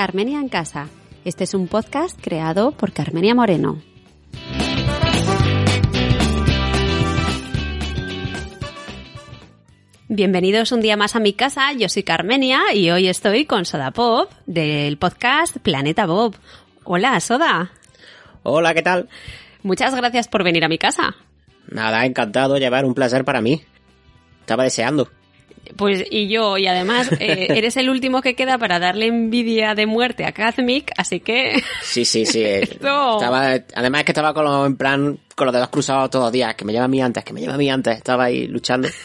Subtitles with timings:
[0.00, 0.88] Carmenia en Casa.
[1.26, 3.82] Este es un podcast creado por Carmenia Moreno.
[10.08, 13.90] Bienvenidos un día más a mi casa, yo soy Carmenia y hoy estoy con Soda
[13.90, 16.34] Pop del podcast Planeta Bob.
[16.84, 17.70] Hola, Soda.
[18.42, 19.10] Hola, ¿qué tal?
[19.62, 21.14] Muchas gracias por venir a mi casa.
[21.68, 23.60] Nada, encantado, llevar un placer para mí.
[24.40, 25.10] Estaba deseando.
[25.76, 29.86] Pues y yo, y además eh, eres el último que queda para darle envidia de
[29.86, 31.62] muerte a Kazmik, así que...
[31.82, 32.42] Sí, sí, sí.
[32.44, 36.32] estaba, además es que estaba con lo, en plan con los dedos cruzados todos los
[36.32, 38.46] días, que me lleva a mí antes, que me lleva a mí antes, estaba ahí
[38.46, 38.88] luchando.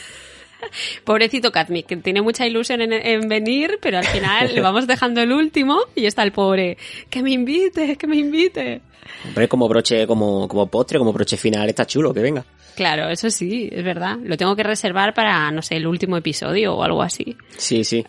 [1.03, 5.31] Pobrecito Kazmik, que tiene mucha ilusión en, venir, pero al final le vamos dejando el
[5.31, 6.77] último y está el pobre.
[7.09, 8.81] Que me invite, que me invite.
[9.27, 12.43] Hombre, como broche, como, como postre, como broche final, está chulo, que venga.
[12.75, 14.17] Claro, eso sí, es verdad.
[14.21, 17.37] Lo tengo que reservar para, no sé, el último episodio o algo así.
[17.57, 18.05] Sí, sí.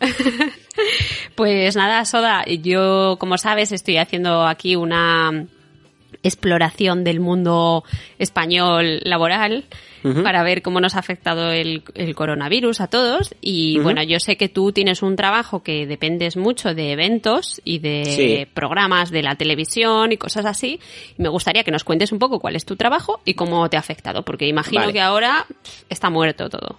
[1.37, 5.47] pues nada, Soda, yo, como sabes, estoy haciendo aquí una
[6.23, 7.85] exploración del mundo
[8.19, 9.65] español laboral
[10.23, 11.83] para ver cómo nos ha afectado el,
[12.15, 13.35] coronavirus a todos.
[13.41, 17.81] Y bueno, yo sé que tú tienes un trabajo que dependes mucho de eventos y
[17.81, 20.79] de programas de la televisión y cosas así.
[21.19, 23.77] Y me gustaría que nos cuentes un poco cuál es tu trabajo y cómo te
[23.77, 25.47] ha afectado, porque imagino que ahora
[25.89, 26.79] está muerto todo.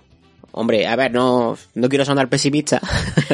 [0.51, 2.81] Hombre, a ver, no, no quiero sonar pesimista,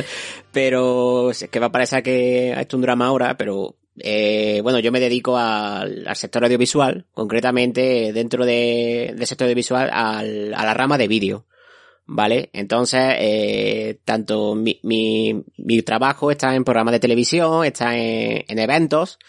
[0.52, 4.80] pero es que va a parecer que ha hecho un drama ahora, pero eh, bueno,
[4.80, 10.74] yo me dedico al, sector audiovisual, concretamente dentro de, del sector audiovisual al, a la
[10.74, 11.46] rama de vídeo.
[12.06, 12.50] ¿Vale?
[12.52, 18.59] Entonces, eh, tanto mi, mi, mi, trabajo está en programas de televisión, está en, en
[18.59, 19.20] eventos,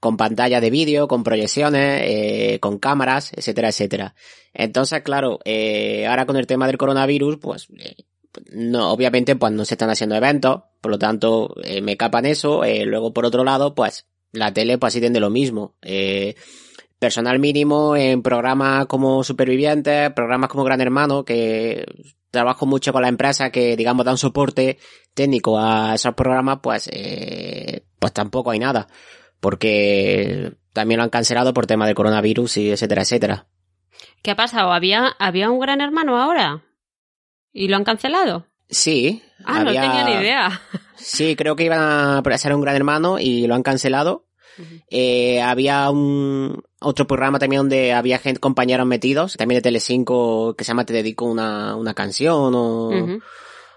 [0.00, 4.14] con pantallas de vídeo, con proyecciones, eh, con cámaras, etcétera, etcétera.
[4.52, 8.04] Entonces, claro, eh, ahora con el tema del coronavirus, pues, eh,
[8.52, 12.64] no, obviamente, pues no se están haciendo eventos, por lo tanto, eh, me capan eso.
[12.64, 15.74] Eh, luego, por otro lado, pues la tele, pues sí tiene lo mismo.
[15.82, 16.34] Eh,
[16.98, 21.84] personal mínimo en programas como Supervivientes, programas como Gran Hermano, que
[22.30, 24.78] trabajo mucho con la empresa que, digamos, dan soporte
[25.14, 26.90] técnico a esos programas, pues,
[27.98, 28.88] pues tampoco hay nada.
[29.40, 33.46] Porque también lo han cancelado por tema de coronavirus y etcétera, etcétera.
[34.22, 34.72] ¿Qué ha pasado?
[34.72, 36.64] ¿Había, había un Gran Hermano ahora?
[37.54, 38.46] ¿Y lo han cancelado?
[38.68, 39.22] Sí.
[39.46, 40.60] Ah, no tenía ni idea.
[40.96, 44.26] Sí, creo que iban a ser un gran hermano y lo han cancelado.
[44.90, 50.64] eh, había un otro programa también donde había gente, compañeros metidos, también de Telecinco, que
[50.64, 52.90] se llama Te dedico una, una canción o,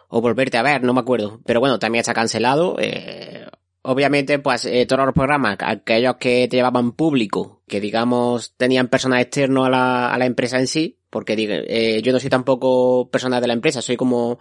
[0.09, 1.41] o Volverte a ver, no me acuerdo.
[1.45, 2.77] Pero bueno, también está cancelado.
[2.79, 3.45] Eh,
[3.81, 9.19] obviamente, pues eh, todos los programas, aquellos que te llevaban público, que digamos tenían personal
[9.19, 13.41] externo a la, a la empresa en sí, porque eh, yo no soy tampoco personal
[13.41, 14.39] de la empresa, soy como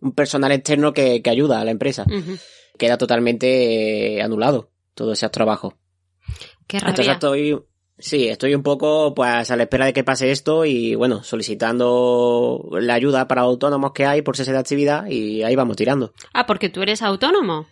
[0.00, 2.04] un personal externo que, que ayuda a la empresa.
[2.78, 5.78] Queda totalmente eh, anulado todo ese trabajo.
[6.66, 6.90] Qué rabia.
[6.90, 7.58] Entonces estoy,
[7.98, 12.68] sí, estoy un poco pues a la espera de que pase esto y bueno, solicitando
[12.72, 16.12] la ayuda para autónomos que hay por cese de actividad y ahí vamos tirando.
[16.32, 17.66] Ah, porque tú eres autónomo.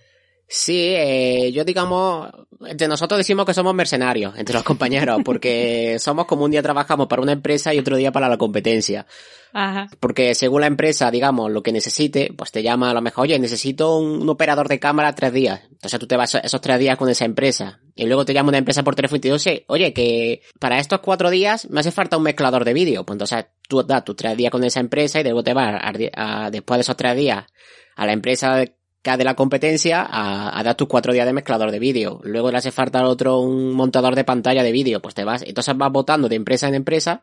[0.53, 2.28] Sí, eh, yo digamos,
[2.66, 7.06] entre nosotros decimos que somos mercenarios, entre los compañeros, porque somos como un día trabajamos
[7.06, 9.06] para una empresa y otro día para la competencia.
[9.53, 9.87] Ajá.
[10.00, 13.39] Porque según la empresa, digamos, lo que necesite, pues te llama a lo mejor, oye,
[13.39, 15.60] necesito un, operador de cámara tres días.
[15.71, 17.78] Entonces tú te vas esos tres días con esa empresa.
[17.94, 20.99] Y luego te llama una empresa por teléfono y te dice, oye, que para estos
[20.99, 23.06] cuatro días me hace falta un mezclador de vídeo.
[23.06, 25.80] Pues entonces tú das tus tres días con esa empresa y luego te vas
[26.16, 27.47] a, después de esos tres días
[27.95, 28.65] a la empresa
[29.02, 32.20] que de la competencia a, dar tus cuatro días de mezclador de vídeo.
[32.22, 35.00] Luego le hace falta al otro un montador de pantalla de vídeo.
[35.00, 37.22] Pues te vas, entonces vas votando de empresa en empresa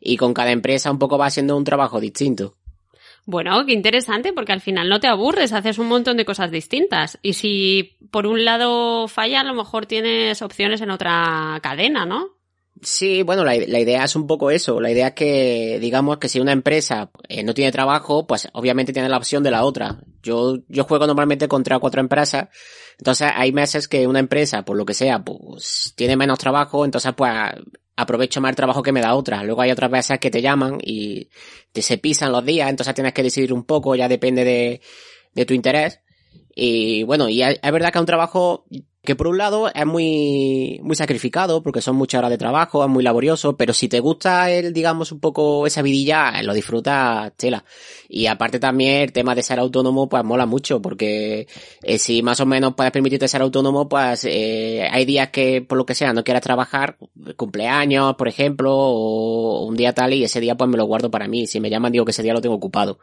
[0.00, 2.56] y con cada empresa un poco va haciendo un trabajo distinto.
[3.24, 7.18] Bueno, qué interesante, porque al final no te aburres, haces un montón de cosas distintas.
[7.22, 12.30] Y si por un lado falla, a lo mejor tienes opciones en otra cadena, ¿no?
[12.84, 14.80] Sí, bueno, la, idea es un poco eso.
[14.80, 18.92] La idea es que, digamos, que si una empresa eh, no tiene trabajo, pues obviamente
[18.92, 20.00] tiene la opción de la otra.
[20.20, 22.48] Yo, yo juego normalmente contra cuatro empresas.
[22.98, 26.84] Entonces hay meses que una empresa, por lo que sea, pues tiene menos trabajo.
[26.84, 27.32] Entonces, pues
[27.94, 29.44] aprovecho más el trabajo que me da otra.
[29.44, 31.28] Luego hay otras veces que te llaman y
[31.70, 34.80] te se pisan los días, entonces tienes que decidir un poco, ya depende de,
[35.34, 36.00] de tu interés.
[36.54, 38.66] Y bueno, y es verdad que es un trabajo
[39.04, 42.90] que por un lado es muy, muy sacrificado porque son muchas horas de trabajo, es
[42.90, 47.64] muy laborioso, pero si te gusta el, digamos, un poco esa vidilla, lo disfrutas tela.
[48.08, 51.48] Y aparte también el tema de ser autónomo, pues mola mucho porque
[51.82, 55.78] eh, si más o menos puedes permitirte ser autónomo, pues eh, hay días que por
[55.78, 56.96] lo que sea no quieras trabajar,
[57.36, 61.26] cumpleaños, por ejemplo, o un día tal y ese día pues me lo guardo para
[61.26, 61.48] mí.
[61.48, 63.00] Si me llaman digo que ese día lo tengo ocupado.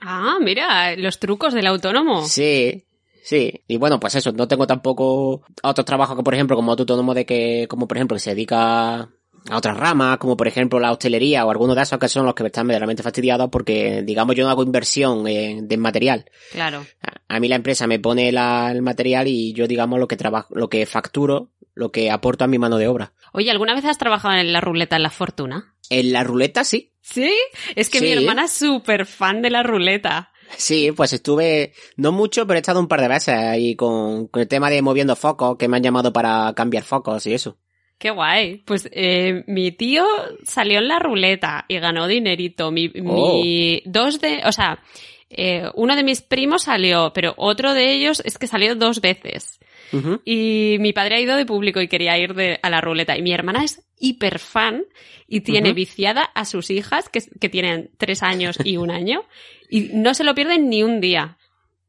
[0.00, 2.24] Ah, mira, los trucos del autónomo.
[2.24, 2.86] Sí,
[3.22, 7.14] Sí, y bueno, pues eso, no tengo tampoco otros trabajos que, por ejemplo, como autónomo
[7.14, 9.08] de que, como por ejemplo, que se dedica
[9.48, 12.34] a otras ramas, como por ejemplo la hostelería o algunos de esos que son los
[12.34, 16.26] que me están verdaderamente fastidiados porque, digamos, yo no hago inversión en, de material.
[16.52, 16.84] Claro.
[17.28, 20.68] A, mí la empresa me pone el material y yo, digamos, lo que trabajo, lo
[20.68, 23.12] que facturo, lo que aporto a mi mano de obra.
[23.32, 25.74] Oye, ¿alguna vez has trabajado en la ruleta en la fortuna?
[25.88, 26.92] En la ruleta sí.
[27.00, 27.32] ¿Sí?
[27.74, 30.29] Es que mi hermana es súper fan de la ruleta.
[30.56, 34.42] Sí, pues estuve, no mucho, pero he estado un par de veces ahí con, con
[34.42, 37.56] el tema de moviendo focos, que me han llamado para cambiar focos y eso.
[38.00, 38.62] Qué guay.
[38.64, 40.06] Pues eh, mi tío
[40.42, 42.70] salió en la ruleta y ganó dinerito.
[42.70, 43.82] Mi, mi oh.
[43.84, 44.82] dos de, o sea,
[45.28, 49.60] eh, uno de mis primos salió, pero otro de ellos es que salió dos veces.
[50.24, 53.18] Y mi padre ha ido de público y quería ir de, a la ruleta.
[53.18, 54.84] Y mi hermana es hiper fan
[55.26, 59.24] y tiene viciada a sus hijas, que, que tienen tres años y un año,
[59.70, 61.38] y no se lo pierden ni un día.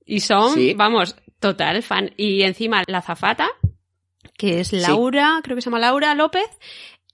[0.06, 2.12] Y son, vamos, total fan.
[2.18, 3.50] Y encima la zafata,
[4.38, 6.50] que es Laura, creo que se llama Laura López,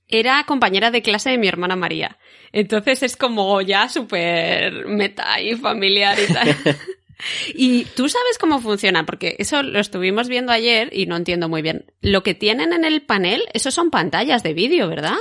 [0.08, 2.18] era compañera de clase de mi hermana María.
[2.52, 6.56] Entonces es como ya súper meta y familiar y tal.
[7.56, 11.62] y tú sabes cómo funciona, porque eso lo estuvimos viendo ayer y no entiendo muy
[11.62, 11.92] bien.
[12.02, 15.16] Lo que tienen en el panel, eso son pantallas de vídeo, ¿verdad?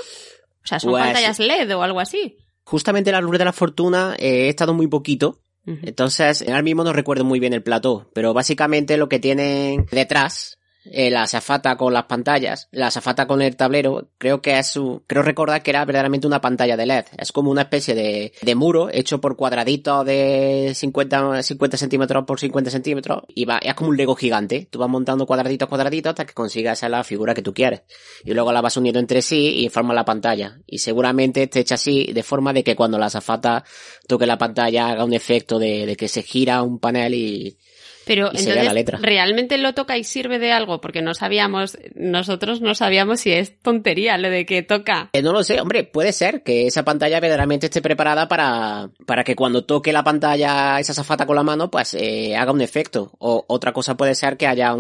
[0.63, 2.39] O sea, son pues pantallas LED o algo así.
[2.69, 5.39] Justamente la luz de la fortuna eh, he estado muy poquito.
[5.67, 10.59] Entonces, ahora mismo no recuerdo muy bien el plató, pero básicamente lo que tienen detrás
[10.93, 15.03] eh, la azafata con las pantallas, la azafata con el tablero, creo que es su,
[15.07, 17.05] creo recordar que era verdaderamente una pantalla de LED.
[17.19, 22.41] Es como una especie de, de muro hecho por cuadraditos de 50, 50 centímetros por
[22.41, 24.69] 50 centímetros y va, es como un Lego gigante.
[24.71, 27.83] Tú vas montando cuadraditos, cuadraditos hasta que consigas la figura que tú quieres.
[28.25, 30.61] Y luego la vas uniendo entre sí y forma la pantalla.
[30.67, 33.65] Y seguramente esté hecha así de forma de que cuando la azafata
[34.07, 37.59] toque la pantalla haga un efecto de, de que se gira un panel y,
[38.07, 40.81] pero entonces, ¿realmente lo toca y sirve de algo?
[40.81, 45.11] Porque no sabíamos, nosotros no sabíamos si es tontería lo de que toca.
[45.13, 49.25] Eh, no lo sé, hombre, puede ser que esa pantalla verdaderamente esté preparada para, para
[49.25, 53.11] que cuando toque la pantalla esa zafata con la mano, pues eh, haga un efecto.
[53.19, 54.73] O otra cosa puede ser que haya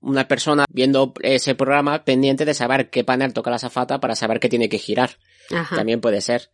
[0.00, 4.38] una persona viendo ese programa pendiente de saber qué panel toca la zafata para saber
[4.38, 5.10] qué tiene que girar.
[5.74, 6.50] También puede ser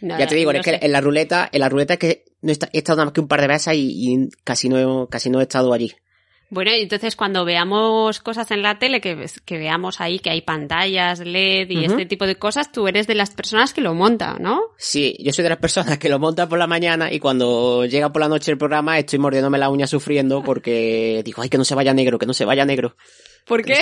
[0.00, 2.96] ya te digo, es que en la ruleta, en la ruleta que no he, estado
[2.96, 5.94] nada más que un par de veces y, casi no, casi no he estado allí.
[6.52, 10.40] Bueno, y entonces cuando veamos cosas en la tele, que, que veamos ahí que hay
[10.40, 14.36] pantallas, LED y este tipo de cosas, tú eres de las personas que lo monta,
[14.40, 14.60] ¿no?
[14.76, 18.10] Sí, yo soy de las personas que lo monta por la mañana y cuando llega
[18.10, 21.64] por la noche el programa estoy mordiéndome la uña sufriendo porque digo, ay, que no
[21.64, 22.96] se vaya negro, que no se vaya negro.
[23.50, 23.74] ¿Por qué?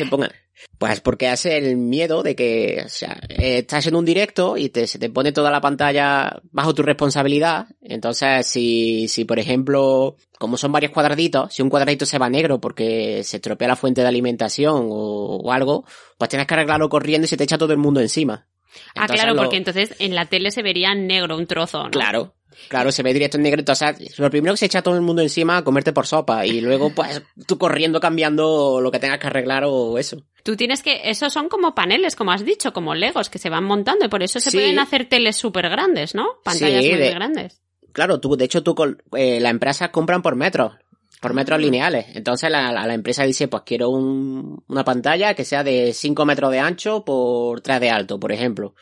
[0.79, 4.87] Pues porque hace el miedo de que, o sea, estás en un directo y te,
[4.87, 7.67] se te pone toda la pantalla bajo tu responsabilidad.
[7.83, 12.63] Entonces, si, si por ejemplo, como son varios cuadraditos, si un cuadradito se va negro
[12.63, 15.85] porque se estropea la fuente de alimentación o, algo,
[16.17, 18.49] pues tienes que arreglarlo corriendo y se te echa todo el mundo encima.
[18.95, 21.91] Ah, claro, porque entonces en la tele se vería negro un trozo, ¿no?
[21.91, 22.35] Claro,
[22.67, 23.63] Claro, se ve directo en negro.
[23.67, 26.45] O sea, lo primero que se echa todo el mundo encima a comerte por sopa
[26.45, 30.25] y luego pues tú corriendo cambiando lo que tengas que arreglar o eso.
[30.43, 33.65] Tú tienes que, esos son como paneles, como has dicho, como legos que se van
[33.65, 36.41] montando y por eso se pueden hacer teles súper grandes, ¿no?
[36.43, 37.63] Pantallas muy grandes.
[37.93, 38.75] Claro, tú, de hecho tú,
[39.17, 40.75] eh, la empresa compran por metros,
[41.21, 42.07] por metros lineales.
[42.15, 46.51] Entonces la, la, empresa dice, pues quiero un, una pantalla que sea de 5 metros
[46.53, 48.75] de ancho por 3 de alto, por ejemplo.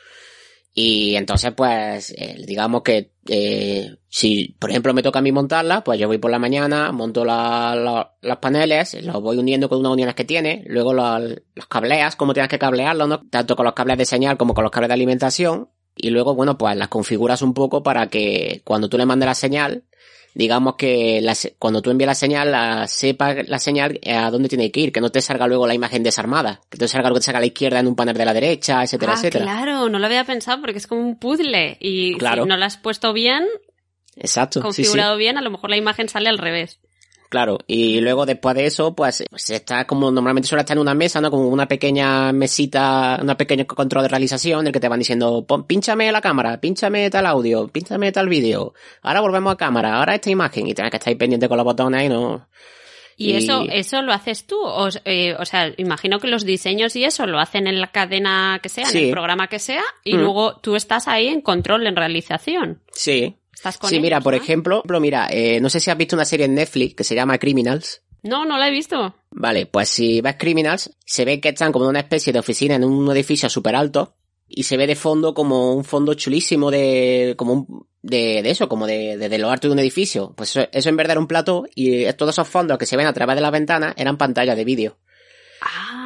[0.79, 5.83] Y entonces, pues, eh, digamos que eh, si, por ejemplo, me toca a mí montarla,
[5.83, 9.79] pues yo voy por la mañana, monto la, la, los paneles, los voy uniendo con
[9.79, 11.23] unas uniones que tiene, luego los,
[11.55, 13.27] los cableas, como tienes que cablearlos, ¿no?
[13.31, 16.59] tanto con los cables de señal como con los cables de alimentación, y luego, bueno,
[16.59, 19.85] pues las configuras un poco para que cuando tú le mandes la señal,
[20.37, 21.27] digamos que
[21.59, 25.01] cuando tú envías la señal, la, sepa la señal a dónde tiene que ir, que
[25.01, 27.41] no te salga luego la imagen desarmada, que te salga algo que te salga a
[27.41, 29.45] la izquierda en un panel de la derecha, etcétera, ah, etcétera.
[29.47, 32.77] Claro, no lo había pensado porque es como un puzzle y si no lo has
[32.77, 33.47] puesto bien,
[34.15, 36.81] Exacto, configurado bien, a lo mejor la imagen sale al revés.
[37.37, 40.95] Claro, y luego después de eso, pues, pues está como normalmente suele estar en una
[40.95, 41.31] mesa, ¿no?
[41.31, 45.45] Como una pequeña mesita, una pequeña control de realización en el que te van diciendo,
[45.47, 50.15] Pon, pínchame la cámara, pínchame tal audio, pínchame tal vídeo, ahora volvemos a cámara, ahora
[50.15, 52.49] esta imagen, y tienes que estar ahí pendiente con los botones y no...
[53.19, 54.57] ¿Y, eso eso lo haces tú?
[54.59, 58.61] O, eh, o, sea, imagino que los diseños y eso lo hacen en la cadena
[58.63, 60.21] que sea, en el programa que sea, y mm.
[60.21, 62.81] luego tú estás ahí en control, en realización.
[62.93, 63.37] Sí,
[63.83, 66.95] sí, mira, por ejemplo, mira, eh, no sé si has visto una serie en Netflix
[66.95, 68.03] que se llama Criminals.
[68.23, 69.15] No, no la he visto.
[69.31, 72.75] Vale, pues si ves Criminals, se ve que están como en una especie de oficina
[72.75, 74.17] en un edificio súper alto
[74.49, 78.69] y se ve de fondo como un fondo chulísimo de, como un, de, de eso,
[78.69, 80.35] como de, de, lo alto de un edificio.
[80.37, 83.07] Pues eso, eso en verdad era un plato y todos esos fondos que se ven
[83.07, 84.99] a través de las ventanas eran pantallas de vídeo.
[85.63, 85.97] Ah.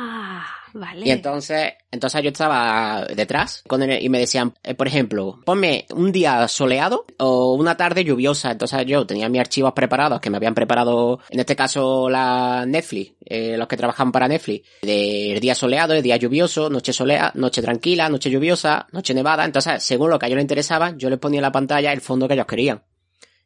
[0.73, 1.07] Vale.
[1.07, 6.12] Y entonces, entonces yo estaba detrás con y me decían, eh, por ejemplo, ponme un
[6.12, 8.53] día soleado o una tarde lluviosa.
[8.53, 13.15] Entonces yo tenía mis archivos preparados que me habían preparado, en este caso la Netflix,
[13.25, 17.62] eh, los que trabajan para Netflix, de día soleado, de día lluvioso, noche soleada, noche
[17.62, 19.45] tranquila, noche lluviosa, noche nevada.
[19.45, 22.00] Entonces, según lo que a ellos les interesaba, yo les ponía en la pantalla el
[22.00, 22.83] fondo que ellos querían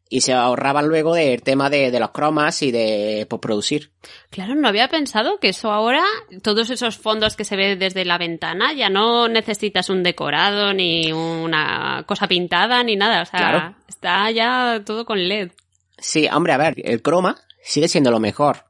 [0.09, 3.91] y se ahorraban luego del tema de, de los cromas y de postproducir.
[4.31, 6.05] Claro, no había pensado que eso ahora,
[6.43, 11.13] todos esos fondos que se ve desde la ventana, ya no necesitas un decorado, ni
[11.13, 13.23] una cosa pintada, ni nada.
[13.23, 15.51] O sea, está ya todo con LED.
[15.99, 18.65] Sí, hombre, a ver, el croma sigue siendo lo mejor.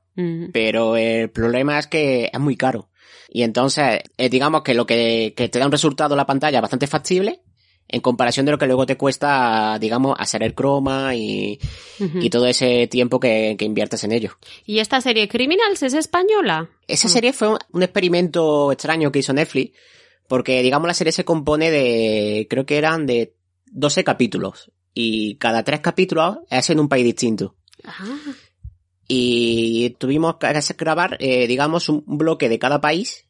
[0.53, 2.88] Pero el problema es que es muy caro.
[3.29, 6.61] Y entonces, eh, digamos que lo que, que te da un resultado en la pantalla
[6.61, 7.43] bastante factible,
[7.88, 11.59] en comparación de lo que luego te cuesta, digamos, hacer el croma y,
[11.99, 14.38] y todo ese tiempo que, que, inviertes en ello.
[14.64, 16.71] ¿Y esta serie Criminals es española?
[16.88, 19.76] Esa serie fue un, experimento extraño que hizo Netflix,
[20.26, 23.35] porque, digamos, la serie se compone de, creo que eran de
[23.67, 27.57] 12 capítulos, y cada tres capítulos es en un país distinto.
[27.85, 28.19] Ah.
[29.07, 33.24] Y tuvimos que grabar, eh, digamos, un bloque de cada país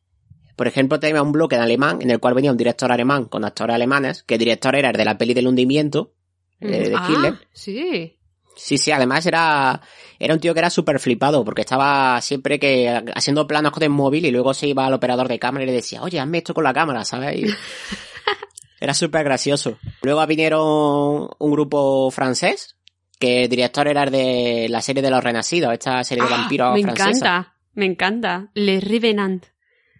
[0.56, 3.44] por ejemplo, tenía un bloque en alemán en el cual venía un director alemán con
[3.44, 6.12] actores alemanes, que el director era el de la peli del hundimiento
[6.60, 7.34] eh, de ah, Hitler.
[7.52, 8.16] Sí.
[8.56, 9.80] Sí, sí, además era,
[10.18, 13.90] era un tío que era súper flipado, porque estaba siempre que haciendo planos con el
[13.90, 16.54] móvil y luego se iba al operador de cámara y le decía, oye, hazme esto
[16.54, 17.36] con la cámara, ¿sabes?
[18.80, 19.78] era súper gracioso.
[20.02, 22.76] Luego vinieron un grupo francés,
[23.18, 26.36] que el director era el de la serie de los renacidos, esta serie de ah,
[26.38, 27.04] vampiros me francesa.
[27.04, 28.50] Me encanta, me encanta.
[28.54, 29.46] Le Revenant.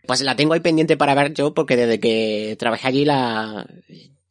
[0.07, 3.67] Pues la tengo ahí pendiente para ver yo, porque desde que trabajé allí la...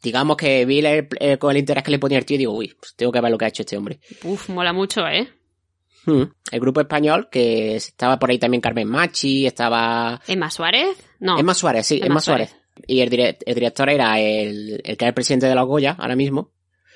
[0.02, 2.76] Digamos que vi eh, con el interés que le ponía el tío y digo, uy,
[2.78, 4.00] pues tengo que ver lo que ha hecho este hombre.
[4.24, 5.30] Uf, mola mucho, ¿eh?
[6.06, 6.24] Hmm.
[6.52, 10.22] El grupo español, que estaba por ahí también Carmen Machi, estaba...
[10.28, 10.98] ¿Emma Suárez?
[11.20, 11.40] No.
[11.40, 12.54] Emma Suárez, sí, Emma, Suárez.
[12.86, 16.52] Y el, director era el, el que era el presidente de la Goya ahora mismo.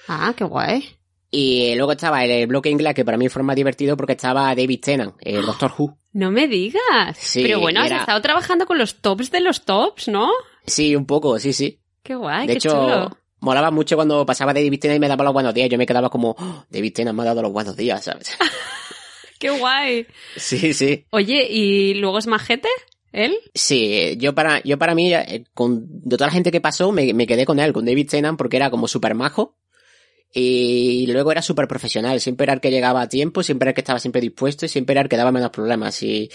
[0.10, 0.98] Ah, qué guay.
[1.30, 4.80] Y luego estaba el bloque inglés, que para mí fue más divertido porque estaba David
[4.82, 5.98] Tennant, el Doctor Who.
[6.18, 7.16] No me digas.
[7.16, 10.32] Sí, Pero bueno, has estado trabajando con los tops de los tops, ¿no?
[10.66, 11.80] Sí, un poco, sí, sí.
[12.02, 13.18] Qué guay, de qué hecho, chulo.
[13.40, 15.70] molaba mucho cuando pasaba David Tennant y me daba los buenos días.
[15.70, 18.36] Yo me quedaba como, oh, David Tennant me ha dado los buenos días, ¿sabes?
[19.40, 20.08] qué guay.
[20.36, 21.06] Sí, sí.
[21.12, 22.70] Oye, ¿y luego es majete?
[23.12, 23.38] ¿Él?
[23.54, 27.14] Sí, yo para, yo para mí, eh, con de toda la gente que pasó, me,
[27.14, 29.56] me quedé con él, con David Tennant, porque era como súper majo.
[30.34, 33.76] Y luego era súper profesional, siempre era el que llegaba a tiempo, siempre era el
[33.76, 36.04] que estaba siempre dispuesto y siempre era el que daba menos problemas.
[36.04, 36.30] Y,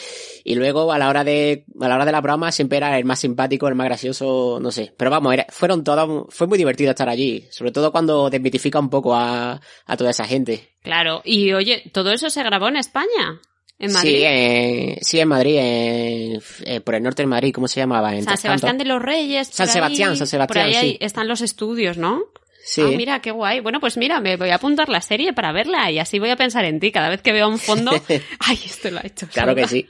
[0.44, 3.04] y luego a la hora de, a la hora de la broma siempre era el
[3.04, 4.92] más simpático, el más gracioso, no sé.
[4.96, 8.90] Pero vamos, era, fueron todos, fue muy divertido estar allí, sobre todo cuando desmitifica un
[8.90, 10.70] poco a, a toda esa gente.
[10.82, 13.40] Claro, y oye, ¿todo eso se grabó en España?
[13.78, 14.10] ¿En Madrid?
[14.10, 18.14] Sí, eh, sí, en Madrid, eh, por el norte de Madrid, ¿cómo se llamaba?
[18.14, 19.48] En San Sebastián de los Reyes.
[19.48, 22.22] San Sebastián, San Sebastián, por ahí están los estudios, ¿no?
[22.64, 22.82] Sí.
[22.82, 23.60] Ah, mira, qué guay.
[23.60, 26.36] Bueno, pues mira, me voy a apuntar la serie para verla y así voy a
[26.36, 26.92] pensar en ti.
[26.92, 27.90] Cada vez que veo un fondo,
[28.38, 29.26] ay, esto lo ha hecho.
[29.28, 29.86] Claro que sí.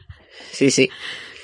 [0.52, 0.88] Sí, sí.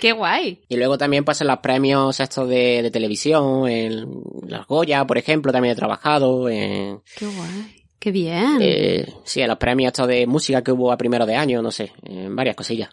[0.01, 0.61] Qué guay.
[0.69, 4.07] Y luego también en los premios estos de, de televisión, en
[4.47, 6.49] las Goya, por ejemplo, también he trabajado.
[6.49, 7.85] En, Qué guay.
[7.99, 8.59] Qué bien.
[8.61, 11.73] Eh, sí, en los premios estos de música que hubo a primero de año, no
[11.73, 12.91] sé, en varias cosillas.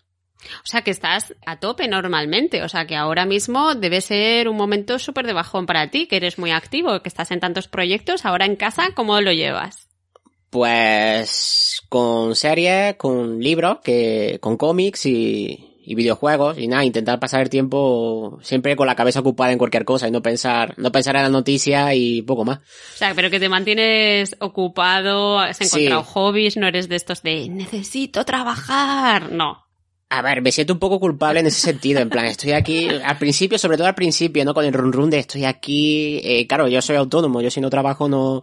[0.63, 4.57] O sea que estás a tope normalmente, o sea que ahora mismo debe ser un
[4.57, 8.25] momento súper de bajón para ti, que eres muy activo, que estás en tantos proyectos,
[8.25, 9.87] ahora en casa, ¿cómo lo llevas?
[10.49, 17.41] Pues con series, con libros, que, con cómics y, y videojuegos y nada, intentar pasar
[17.41, 21.15] el tiempo siempre con la cabeza ocupada en cualquier cosa y no pensar, no pensar
[21.15, 22.57] en la noticia y poco más.
[22.57, 27.49] O sea, pero que te mantienes ocupado, has encontrado hobbies, no eres de estos de
[27.49, 29.64] necesito trabajar, no.
[30.09, 33.17] A ver, me siento un poco culpable en ese sentido, en plan, estoy aquí, al
[33.17, 34.53] principio, sobre todo al principio, ¿no?
[34.53, 37.69] Con el run run de estoy aquí, eh, claro, yo soy autónomo, yo si no
[37.71, 38.41] trabajo no,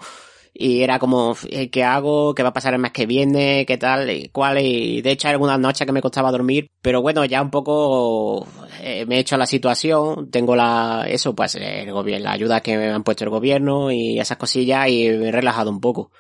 [0.52, 2.34] y era como, eh, ¿qué hago?
[2.34, 3.64] ¿Qué va a pasar el mes que viene?
[3.66, 4.10] ¿Qué tal?
[4.10, 4.58] ¿Y cuál?
[4.58, 8.46] Y de hecho algunas noches que me costaba dormir, pero bueno, ya un poco
[8.82, 12.76] eh, me he hecho la situación, tengo la, eso, pues el gobierno, la ayuda que
[12.76, 16.10] me han puesto el gobierno y esas cosillas y me he relajado un poco.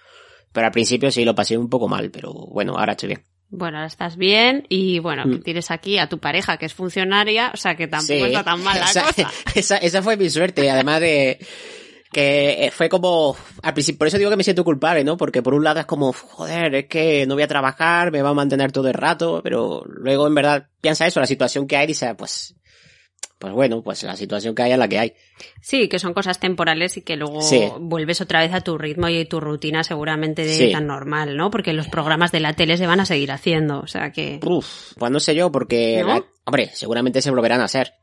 [0.52, 3.31] Pero al principio sí lo pasé un poco mal, pero bueno, ahora estoy bien.
[3.54, 5.42] Bueno, ahora estás bien y bueno, Mm.
[5.42, 8.24] tienes aquí a tu pareja que es funcionaria, o sea que tampoco Sí.
[8.24, 9.30] está tan mal la esa, cosa.
[9.54, 11.38] Esa, esa fue mi suerte, además de
[12.10, 15.16] que fue como, al principio, por eso digo que me siento culpable, ¿no?
[15.16, 18.30] Porque por un lado es como, joder, es que no voy a trabajar, me va
[18.30, 21.86] a mantener todo el rato, pero luego en verdad piensa eso, la situación que hay,
[21.86, 22.54] dice, pues,
[23.42, 25.14] pues bueno, pues la situación que hay es la que hay.
[25.60, 27.60] Sí, que son cosas temporales y que luego Sí.
[27.80, 30.70] vuelves otra vez a tu ritmo y tu rutina seguramente de Sí.
[30.70, 31.50] tan normal, ¿no?
[31.50, 34.38] Porque los programas de la tele se van a seguir haciendo, o sea que...
[34.46, 36.06] Uf, pues no sé yo, porque, ¿No?
[36.08, 37.94] la- hombre, seguramente se volverán a hacer.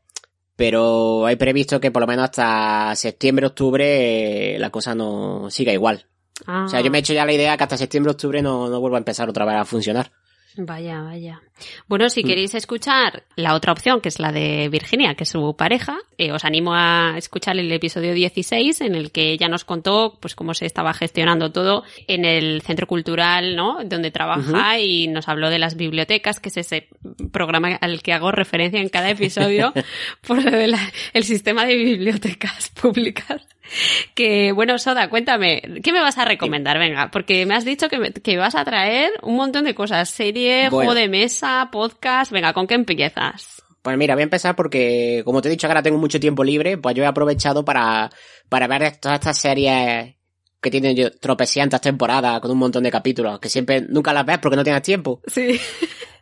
[0.56, 5.72] Pero hay previsto que por lo menos hasta septiembre, octubre, eh, la cosa no siga
[5.72, 6.04] igual.
[6.46, 8.68] Ah, O sea, yo me he hecho ya la idea que hasta septiembre, octubre no,
[8.68, 10.12] no vuelva a empezar otra vez a funcionar.
[10.56, 11.40] Vaya, vaya.
[11.88, 12.10] Bueno, Mm.
[12.10, 15.98] si queréis escuchar la otra opción, que es la de Virginia, que es su pareja,
[16.18, 20.34] eh, os animo a escuchar el episodio 16, en el que ella nos contó pues
[20.34, 23.78] cómo se estaba gestionando todo en el centro cultural, ¿no?
[23.84, 26.88] Donde trabaja y nos habló de las bibliotecas, que es ese
[27.32, 29.72] programa al que hago referencia en cada episodio
[30.26, 33.46] por el sistema de bibliotecas públicas.
[34.14, 36.78] Que, bueno, Soda, cuéntame, ¿qué me vas a recomendar?
[36.78, 40.10] Venga, porque me has dicho que, me- que vas a traer un montón de cosas,
[40.10, 40.76] serie, Bueno.
[40.90, 43.62] juego de mesa, podcast, venga, ¿con qué empiezas?
[43.82, 46.76] Pues mira, voy a empezar porque, como te he dicho, ahora tengo mucho tiempo libre,
[46.76, 48.10] pues yo he aprovechado para,
[48.48, 50.16] para ver todas estas series
[50.60, 54.38] que tienen yo- tropecientas temporadas con un montón de capítulos, que siempre nunca las ves
[54.38, 55.22] porque no tienes tiempo.
[55.26, 55.58] Sí.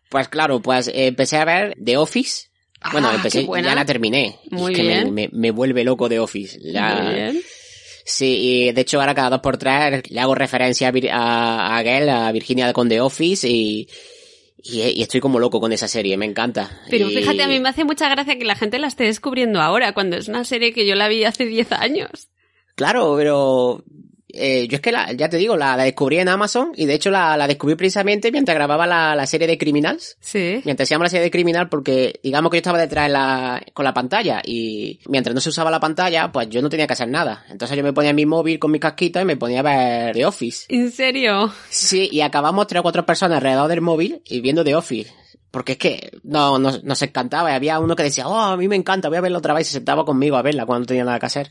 [0.08, 2.47] Pues claro, pues eh, empecé a ver The Office.
[2.92, 4.38] Bueno, empecé, ya la terminé.
[4.50, 5.14] Muy es que me- bien.
[5.14, 6.58] Me, me vuelve loco The Office.
[6.62, 7.42] La- Muy bien.
[8.04, 11.76] Sí, y de hecho ahora cada dos por tres le hago referencia a, Vir- a,
[11.76, 13.86] a Gail, a Virginia con The Office y,
[14.62, 16.70] y, y estoy como loco con esa serie, me encanta.
[16.88, 19.60] Pero Y- fíjate, a mí me hace mucha gracia que la gente la esté descubriendo
[19.60, 22.28] ahora, cuando es una serie que yo la vi hace 10 años.
[22.76, 23.84] Claro, pero
[24.30, 26.94] eh, yo es que la, ya te digo, la, la descubrí en Amazon y de
[26.94, 30.16] hecho la, la descubrí precisamente mientras grababa la, la serie de Criminals.
[30.20, 30.60] Sí.
[30.64, 33.84] Mientras llama la serie de Criminal porque digamos que yo estaba detrás de la, con
[33.84, 37.08] la pantalla y mientras no se usaba la pantalla, pues yo no tenía que hacer
[37.08, 37.46] nada.
[37.48, 40.14] Entonces yo me ponía en mi móvil con mi casquito y me ponía a ver
[40.14, 40.66] The Office.
[40.68, 41.52] ¿En serio?
[41.70, 45.12] Sí, y acabamos tres o cuatro personas alrededor del móvil y viendo The Office.
[45.50, 48.68] Porque es que no, nos, nos encantaba y había uno que decía, oh, a mí
[48.68, 50.86] me encanta, voy a verla otra vez y se sentaba conmigo a verla cuando no
[50.86, 51.50] tenía nada que hacer.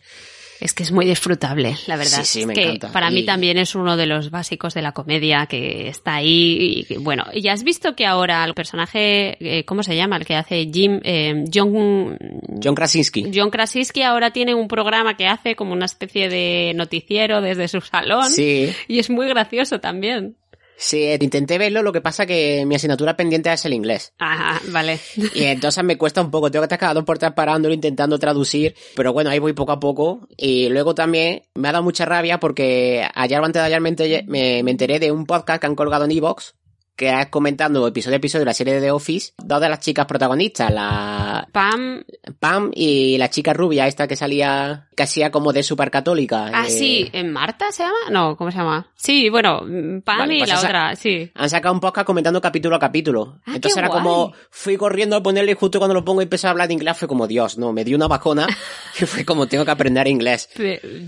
[0.60, 2.20] Es que es muy disfrutable, la verdad.
[2.20, 2.92] Sí, sí, es me que encanta.
[2.92, 6.86] para mí también es uno de los básicos de la comedia que está ahí.
[6.90, 10.18] Y bueno, ¿ya has visto que ahora el personaje, eh, ¿cómo se llama?
[10.18, 12.18] El que hace Jim, eh, John,
[12.64, 13.32] John Krasinski.
[13.34, 17.82] John Krasinski ahora tiene un programa que hace como una especie de noticiero desde su
[17.82, 18.30] salón.
[18.30, 20.36] Sí, Y es muy gracioso también.
[20.78, 24.14] Sí, eh, intenté verlo, lo que pasa que mi asignatura pendiente es el inglés.
[24.20, 25.00] Ajá, vale.
[25.34, 28.18] Y entonces me cuesta un poco, tengo que estar cada dos por tres parándolo, intentando
[28.20, 30.28] traducir, pero bueno, ahí voy poco a poco.
[30.38, 33.90] Y luego también me ha dado mucha rabia porque ayer o antes de ayer me
[33.90, 36.56] enteré, me, me enteré de un podcast que han colgado en Evox,
[36.98, 39.80] que es comentando episodio a episodio de la serie de The Office, dos de las
[39.80, 42.04] chicas protagonistas, la Pam.
[42.40, 46.50] Pam y la chica rubia esta que salía, que hacía como de supercatólica.
[46.52, 47.10] Ah, eh, sí.
[47.14, 47.96] ¿En Marta se llama?
[48.10, 48.88] No, ¿cómo se llama?
[48.96, 49.60] Sí, bueno,
[50.04, 51.32] Pam Vale, y pues la otra, sí.
[51.36, 53.38] Han sacado un podcast comentando capítulo a capítulo.
[53.46, 54.02] Ah, Entonces era guay.
[54.02, 56.74] como, fui corriendo a ponerle y justo cuando lo pongo y empecé a hablar de
[56.74, 58.48] inglés, fue como, Dios, no, me dio una bajona
[58.98, 60.50] que fue como, tengo que aprender inglés.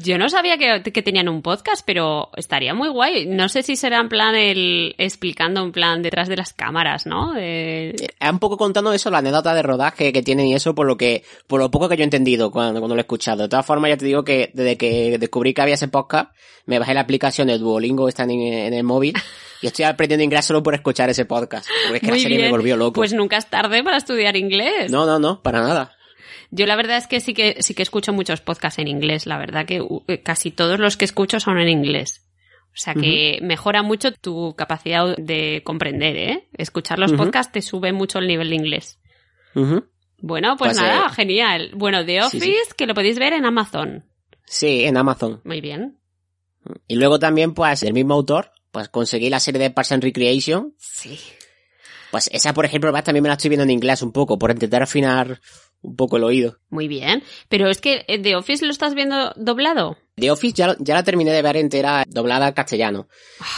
[0.04, 3.26] Yo no sabía que, que tenían un podcast, pero estaría muy guay.
[3.26, 7.36] No sé si será en plan el explicando en plan detrás de las cámaras, ¿no?
[7.36, 10.96] Es un poco contando eso, la anécdota de rodaje que tienen y eso, por lo
[10.96, 13.42] que, por lo poco que yo he entendido cuando, cuando lo he escuchado.
[13.42, 16.80] De todas formas, ya te digo que desde que descubrí que había ese podcast, me
[16.80, 19.16] bajé la aplicación de Duolingo, está en, en el móvil,
[19.62, 21.68] y estoy aprendiendo inglés solo por escuchar ese podcast.
[21.88, 22.48] Porque es que Muy la serie bien.
[22.50, 22.94] me volvió loco.
[22.94, 24.92] Pues nunca es tarde para estudiar inglés.
[24.92, 25.96] No, no, no, para nada.
[26.52, 29.26] Yo la verdad es que sí que sí que escucho muchos podcasts en inglés.
[29.28, 32.26] La verdad que uh, casi todos los que escucho son en inglés.
[32.72, 36.50] O sea que mejora mucho tu capacidad de comprender, ¿eh?
[36.58, 39.00] Escuchar los podcasts te sube mucho el nivel de inglés.
[39.56, 39.86] Ujú.
[40.22, 41.72] Bueno, pues, Pues, nada, eh, genial.
[41.76, 42.56] Bueno, The Office, sí.
[42.78, 44.06] que lo podéis ver en Amazon.
[44.46, 45.42] Sí, en Amazon.
[45.44, 45.98] Muy bien.
[46.88, 50.74] Y luego también, pues, el mismo autor, pues conseguí la serie de Parks and Recreation.
[50.78, 51.20] Sí.
[52.12, 54.82] Pues esa, por ejemplo, también me la estoy viendo en inglés un poco, por intentar
[54.82, 55.40] afinar
[55.82, 56.60] un poco el oído.
[56.70, 57.24] Muy bien.
[57.48, 59.98] Pero es que eh, The Office lo estás viendo doblado.
[60.16, 63.08] The Office ya, ya la terminé de ver entera doblada al castellano.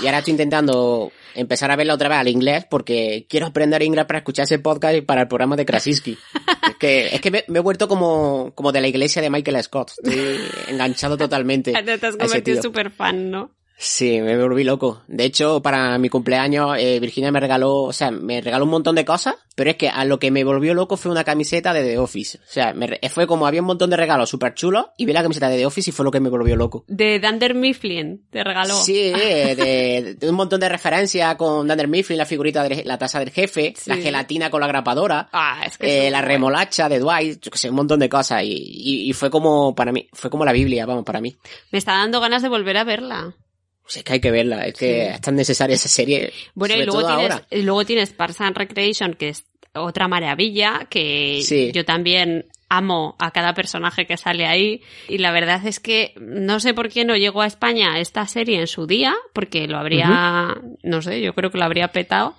[0.01, 4.05] Y ahora estoy intentando empezar a verla otra vez al inglés porque quiero aprender inglés
[4.05, 6.17] para escuchar ese podcast y para el programa de Krasinski.
[6.69, 9.63] es que, es que me, me he vuelto como, como de la iglesia de Michael
[9.63, 9.91] Scott.
[10.03, 11.73] Estoy enganchado totalmente.
[11.83, 13.51] Te has convertido súper fan, ¿no?
[13.83, 15.01] Sí, me volví loco.
[15.07, 18.93] De hecho, para mi cumpleaños, eh, Virginia me regaló, o sea, me regaló un montón
[18.93, 21.81] de cosas, pero es que a lo que me volvió loco fue una camiseta de
[21.83, 22.37] The Office.
[22.37, 25.23] O sea, me fue como había un montón de regalos súper chulos y vi la
[25.23, 26.85] camiseta de The Office y fue lo que me volvió loco.
[26.87, 28.75] De Dunder Mifflin, te regaló.
[28.75, 33.31] Sí, de, un montón de referencias con Dunder Mifflin, la figurita de la taza del
[33.31, 37.49] jefe, la gelatina con la grapadora, ah, es que eh, la remolacha de Dwight, yo
[37.49, 40.51] que sé, un montón de cosas y, y fue como, para mí, fue como la
[40.51, 41.35] Biblia, vamos, para mí.
[41.71, 43.35] Me está dando ganas de volver a verla.
[43.83, 46.31] Pues es que hay que verla, es que es tan necesaria esa serie.
[46.53, 51.85] Bueno, y luego tienes, luego tienes Parks and Recreation, que es otra maravilla, que yo
[51.85, 56.73] también amo a cada personaje que sale ahí y la verdad es que no sé
[56.73, 61.01] por qué no llegó a España esta serie en su día, porque lo habría, no
[61.01, 62.33] sé, yo creo que lo habría petado,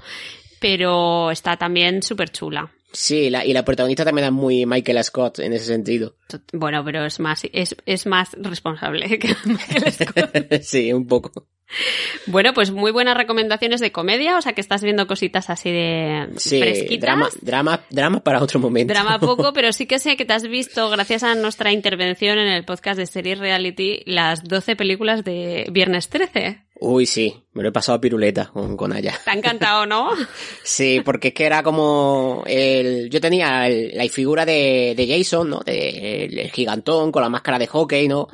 [0.58, 2.70] pero está también súper chula.
[2.92, 6.16] Sí, la, y la protagonista también es muy Michael Scott en ese sentido.
[6.52, 10.60] Bueno, pero es más, es, es más responsable que Michael Scott.
[10.62, 11.46] sí, un poco.
[12.26, 16.28] Bueno, pues muy buenas recomendaciones de comedia, o sea que estás viendo cositas así de
[16.36, 17.00] sí, fresquitas.
[17.00, 18.92] Drama, drama, drama para otro momento.
[18.92, 22.48] Drama poco, pero sí que sé que te has visto, gracias a nuestra intervención en
[22.48, 26.62] el podcast de Series Reality, las 12 películas de Viernes 13.
[26.84, 29.16] Uy, sí, me lo he pasado a piruleta con, con Aya.
[29.24, 30.10] ¿Te ha encantado, no?
[30.64, 35.60] sí, porque es que era como el, yo tenía la figura de, de Jason, ¿no?
[35.60, 38.26] De, el, gigantón con la máscara de hockey, ¿no?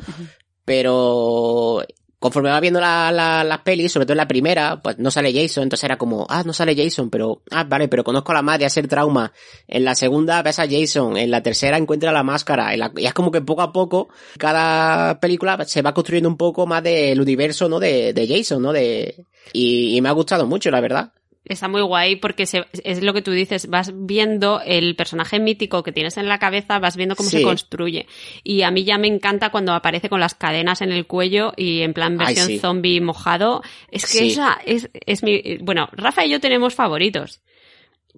[0.64, 1.84] Pero
[2.18, 5.32] conforme va viendo la, la, las pelis, sobre todo en la primera, pues no sale
[5.32, 8.42] Jason, entonces era como, ah, no sale Jason, pero, ah, vale, pero conozco a la
[8.42, 9.32] madre hacer trauma.
[9.66, 13.30] En la segunda ves a Jason, en la tercera encuentra la máscara, y es como
[13.30, 17.78] que poco a poco, cada película se va construyendo un poco más del universo, ¿no?
[17.78, 18.72] De, Jason, ¿no?
[18.72, 21.12] De, y me ha gustado mucho, la verdad.
[21.44, 25.92] Está muy guay porque es lo que tú dices, vas viendo el personaje mítico que
[25.92, 28.06] tienes en la cabeza, vas viendo cómo se construye.
[28.44, 31.80] Y a mí ya me encanta cuando aparece con las cadenas en el cuello y
[31.80, 33.62] en plan versión zombie mojado.
[33.90, 35.58] Es que esa es, es mi...
[35.62, 37.40] Bueno, Rafa y yo tenemos favoritos.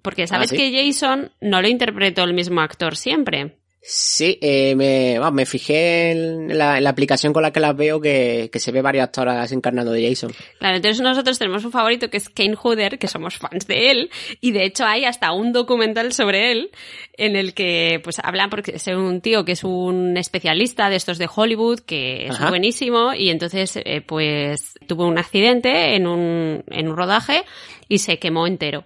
[0.01, 3.60] Porque sabes ¿Ah, que Jason no lo interpretó el mismo actor siempre.
[3.83, 8.71] Sí, eh, me, me fijé en la, aplicación con la que las veo que, se
[8.71, 10.31] ve varias actoras encarnando de Jason.
[10.59, 14.11] Claro, entonces nosotros tenemos un favorito que es Kane Hooder, que somos fans de él,
[14.39, 16.69] y de hecho hay hasta un documental sobre él
[17.17, 21.17] en el que pues hablan porque es un tío que es un especialista de estos
[21.17, 26.87] de Hollywood, que es buenísimo, y entonces eh, pues tuvo un accidente en un, en
[26.87, 27.45] un rodaje
[27.87, 28.85] y se quemó entero.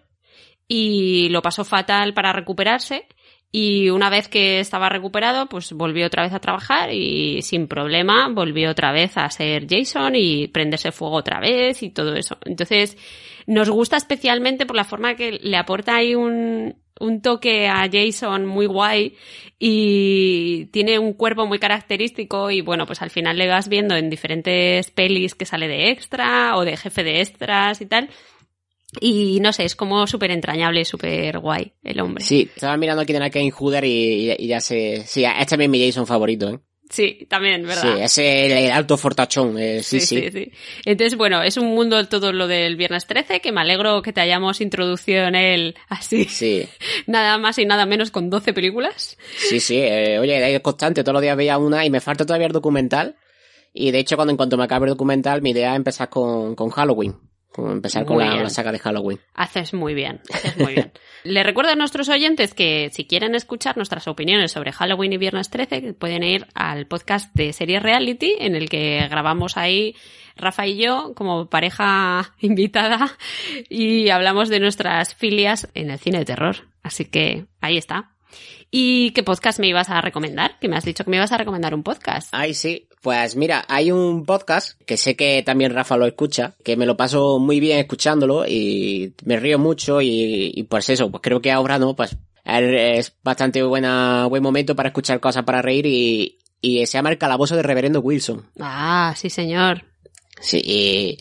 [0.69, 3.07] Y lo pasó fatal para recuperarse
[3.57, 8.27] y una vez que estaba recuperado, pues volvió otra vez a trabajar y sin problema
[8.27, 12.37] volvió otra vez a ser Jason y prenderse fuego otra vez y todo eso.
[12.43, 12.97] Entonces,
[13.47, 18.45] nos gusta especialmente por la forma que le aporta ahí un, un toque a Jason
[18.45, 19.15] muy guay
[19.57, 24.09] y tiene un cuerpo muy característico y bueno, pues al final le vas viendo en
[24.09, 28.09] diferentes pelis que sale de extra o de jefe de extras y tal
[28.99, 32.23] y no sé, es como súper entrañable, súper guay el hombre.
[32.23, 35.03] Sí, estaba mirando aquí en Kane Hooder y, y, ya sé.
[35.05, 36.59] Sí, este es también mi Jason favorito, ¿eh?
[36.89, 37.81] Sí, también, ¿verdad?
[37.81, 40.51] Sí, es el, alto fortachón, eh, sí, sí, sí,
[40.85, 44.21] Entonces, bueno, es un mundo todo lo del viernes 13, que me alegro que te
[44.21, 46.25] hayamos introducido en él así.
[46.25, 46.67] Sí.
[47.07, 49.17] nada más y nada menos con 12 películas.
[49.35, 52.47] Sí, sí, eh, oye, es constante, todos los días veía una y me falta todavía
[52.47, 53.15] el documental.
[53.73, 56.55] Y de hecho, cuando en cuanto me acabe el documental, mi idea es empezar con,
[56.55, 57.15] con Halloween
[57.57, 59.19] empezar con la, saga de Halloween.
[59.33, 60.91] Haces muy bien, haces muy bien.
[61.23, 65.49] Le recuerdo a nuestros oyentes que si quieren escuchar nuestras opiniones sobre Halloween y Viernes
[65.49, 69.95] 13, pueden ir al podcast de Series Reality, en el que grabamos ahí
[70.35, 73.17] Rafa y yo como pareja invitada
[73.69, 76.55] y hablamos de nuestras filias en el cine de terror.
[76.83, 78.14] Así que ahí está.
[78.71, 80.59] ¿Y qué podcast me ibas a recomendar?
[80.59, 82.29] Que me has dicho que me ibas a recomendar un podcast.
[82.31, 82.87] Ay, sí.
[83.01, 86.97] Pues mira, hay un podcast que sé que también Rafa lo escucha, que me lo
[86.97, 91.77] paso muy bien escuchándolo y me río mucho y, pues eso, pues creo que ahora
[91.77, 96.97] no, pues es bastante buena, buen momento para escuchar cosas para reír y, y se
[96.97, 98.49] llama El Calabozo de Reverendo Wilson.
[98.59, 99.85] Ah, sí señor.
[100.41, 101.17] Sí, y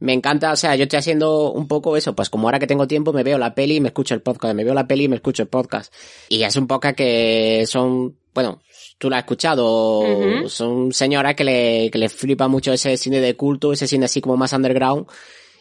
[0.00, 2.88] me encanta, o sea, yo estoy haciendo un poco eso, pues como ahora que tengo
[2.88, 5.08] tiempo me veo la peli y me escucho el podcast, me veo la peli y
[5.08, 5.92] me escucho el podcast.
[6.30, 8.62] Y es un podcast que son, bueno,
[8.98, 10.02] tú la has escuchado,
[10.48, 14.22] son señoras que le, que le flipa mucho ese cine de culto, ese cine así
[14.22, 15.06] como más underground,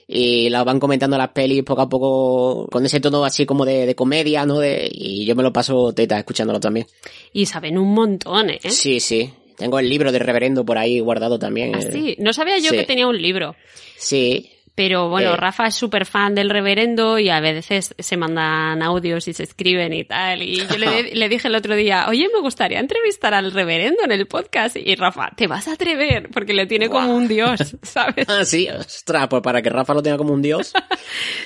[0.07, 3.85] y la van comentando las pelis poco a poco con ese tono así como de,
[3.85, 4.59] de comedia, ¿no?
[4.59, 6.87] De, y yo me lo paso teta escuchándolo también.
[7.33, 8.59] Y saben un montón, ¿eh?
[8.69, 9.31] Sí, sí.
[9.59, 11.75] Tengo el libro del reverendo por ahí guardado también.
[11.75, 12.15] Ah, sí.
[12.17, 13.55] No sabía yo que tenía un libro.
[13.97, 15.35] Sí, Pero bueno, Eh.
[15.35, 19.91] Rafa es súper fan del reverendo y a veces se mandan audios y se escriben
[19.91, 20.41] y tal.
[20.41, 24.13] Y yo le, le dije el otro día, oye, me gustaría entrevistar al reverendo en
[24.13, 24.77] el podcast.
[24.77, 28.29] Y Rafa, te vas a atrever porque le tiene como un dios, ¿sabes?
[28.29, 30.71] Ah, sí, ostras, pues para que Rafa lo tenga como un dios.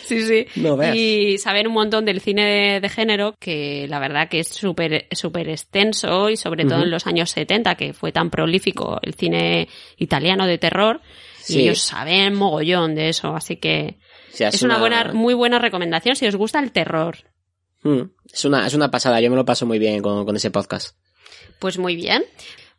[0.06, 0.46] Sí, sí.
[0.58, 0.96] No veas.
[0.96, 5.08] Y saber un montón del cine de, de género, que la verdad que es súper
[5.12, 9.70] súper extenso y sobre todo en los años 70, que fue tan prolífico el cine
[9.98, 11.02] italiano de terror.
[11.44, 11.60] Sí.
[11.60, 14.00] Y ellos saben mogollón de eso, así que
[14.40, 17.18] es, una, buena, muy buena recomendación si os gusta el terror.
[17.84, 20.52] Mm, Es una, es una pasada, yo me lo paso muy bien con, con ese
[20.52, 20.96] podcast.
[21.60, 22.24] Pues muy bien.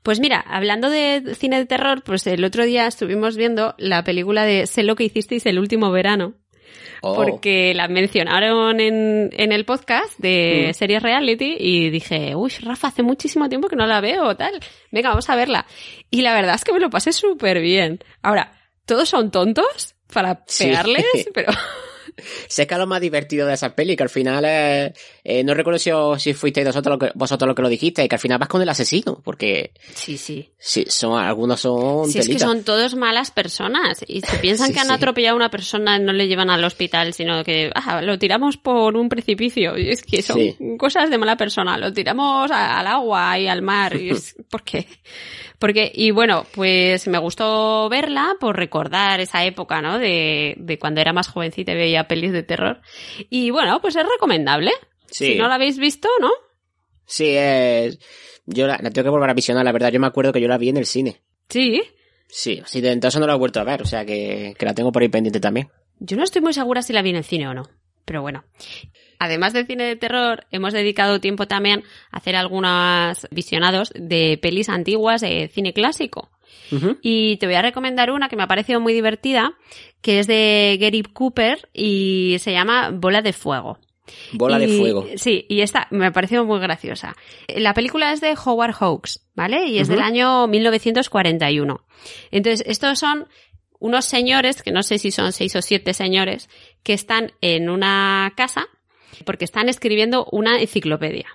[0.02, 4.44] Pues mira, hablando de cine de terror, pues el otro día estuvimos viendo la película
[4.44, 6.34] de Sé lo que hicisteis el último verano.
[7.06, 10.74] Oh, porque la mencionaron en, en el podcast de Mm.
[10.74, 14.58] series reality y dije, uy, Rafa, hace muchísimo tiempo que no la veo, tal.
[14.90, 15.66] Venga, vamos a verla.
[16.10, 18.00] Y la verdad es que me lo pasé súper bien.
[18.22, 18.52] Ahora,
[18.86, 20.64] todos son tontos para Sí.
[20.64, 21.52] pegarles, pero
[22.48, 24.92] Sé que es lo más divertido de esa peli, que al final eh,
[25.24, 25.78] eh, no recuerdo
[26.18, 28.62] si, fuisteis vosotros lo, que, vosotros lo que lo dijiste, que al final vas con
[28.62, 30.50] el asesino, porque sí, sí.
[30.58, 34.74] sí, son, algunos son Si es que son todos malas personas y si piensan Sí,
[34.74, 34.92] que han sí.
[34.92, 38.96] atropellado a una persona no le llevan al hospital, sino que ah, lo tiramos por
[38.96, 39.76] un precipicio.
[39.78, 40.56] Y es que son Sí.
[40.78, 41.76] cosas de mala persona.
[41.78, 43.96] Lo tiramos a- al agua y al mar.
[43.96, 44.86] Y es, ¿Por qué?
[45.58, 49.98] Porque, y bueno, pues me gustó verla por recordar esa época, ¿no?
[49.98, 52.80] De, de cuando era más jovencita y veía pelis de terror.
[53.30, 54.72] Y bueno, pues es recomendable.
[55.06, 55.32] Sí.
[55.32, 56.30] Si no la habéis visto, ¿no?
[57.06, 57.98] Sí, es...
[58.46, 59.90] Yo la, la tengo que volver a visionar, la verdad.
[59.90, 61.22] Yo me acuerdo que yo la vi en el cine.
[61.48, 61.82] Sí.
[62.26, 64.74] Sí, sí, de entonces no la he vuelto a ver, o sea que, que la
[64.74, 65.70] tengo por ahí pendiente también.
[66.00, 67.62] Yo no estoy muy segura si la vi en el cine o no,
[68.04, 68.44] pero bueno.
[69.18, 74.68] Además del cine de terror, hemos dedicado tiempo también a hacer algunos visionados de pelis
[74.68, 76.30] antiguas de cine clásico.
[77.02, 79.54] Y te voy a recomendar una que me ha parecido muy divertida,
[80.00, 83.78] que es de Gary Cooper y se llama Bola de Fuego.
[84.32, 85.06] Bola de fuego.
[85.16, 87.16] Sí, y esta me ha parecido muy graciosa.
[87.48, 89.66] La película es de Howard Hawks, ¿vale?
[89.66, 91.84] Y es del año 1941.
[92.30, 93.28] Entonces, estos son
[93.84, 96.48] unos señores, que no sé si son seis o siete señores,
[96.82, 98.66] que están en una casa
[99.26, 101.26] porque están escribiendo una enciclopedia.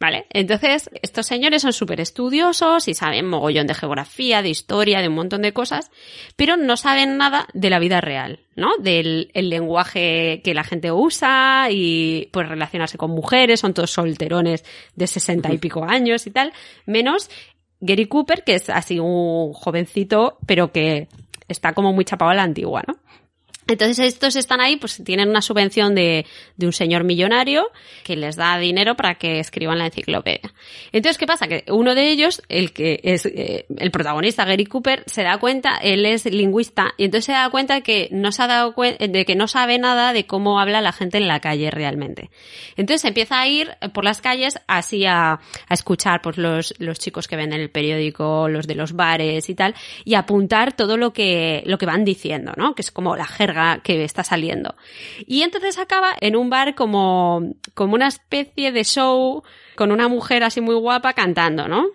[0.00, 0.26] ¿Vale?
[0.30, 5.14] Entonces, estos señores son súper estudiosos y saben mogollón de geografía, de historia, de un
[5.14, 5.92] montón de cosas,
[6.34, 8.76] pero no saben nada de la vida real, ¿no?
[8.78, 14.64] Del el lenguaje que la gente usa y pues relacionarse con mujeres, son todos solterones
[14.96, 16.52] de sesenta y pico años y tal,
[16.84, 17.30] menos
[17.78, 21.06] Gary Cooper, que es así un jovencito, pero que
[21.52, 22.96] está como muy chapado a la antigua, ¿no?
[23.66, 26.26] Entonces estos están ahí, pues tienen una subvención de,
[26.60, 27.70] un señor millonario
[28.04, 30.52] que les da dinero para que escriban la enciclopedia.
[30.92, 31.46] Entonces, ¿qué pasa?
[31.46, 35.76] Que uno de ellos, el que es eh, el protagonista, Gary Cooper, se da cuenta,
[35.76, 39.36] él es lingüista, y entonces se da cuenta que no se ha dado de que
[39.36, 42.30] no sabe nada de cómo habla la gente en la calle realmente.
[42.76, 47.52] Entonces empieza a ir por las calles así a, escuchar pues los, chicos que ven
[47.52, 51.78] en el periódico, los de los bares y tal, y apuntar todo lo que, lo
[51.78, 52.74] que van diciendo, ¿no?
[52.74, 53.51] Que es como la jerga
[53.82, 54.74] que está saliendo.
[55.26, 59.42] Y entonces acaba en un bar como, como una especie de show
[59.76, 61.86] con una mujer así muy guapa cantando, ¿no?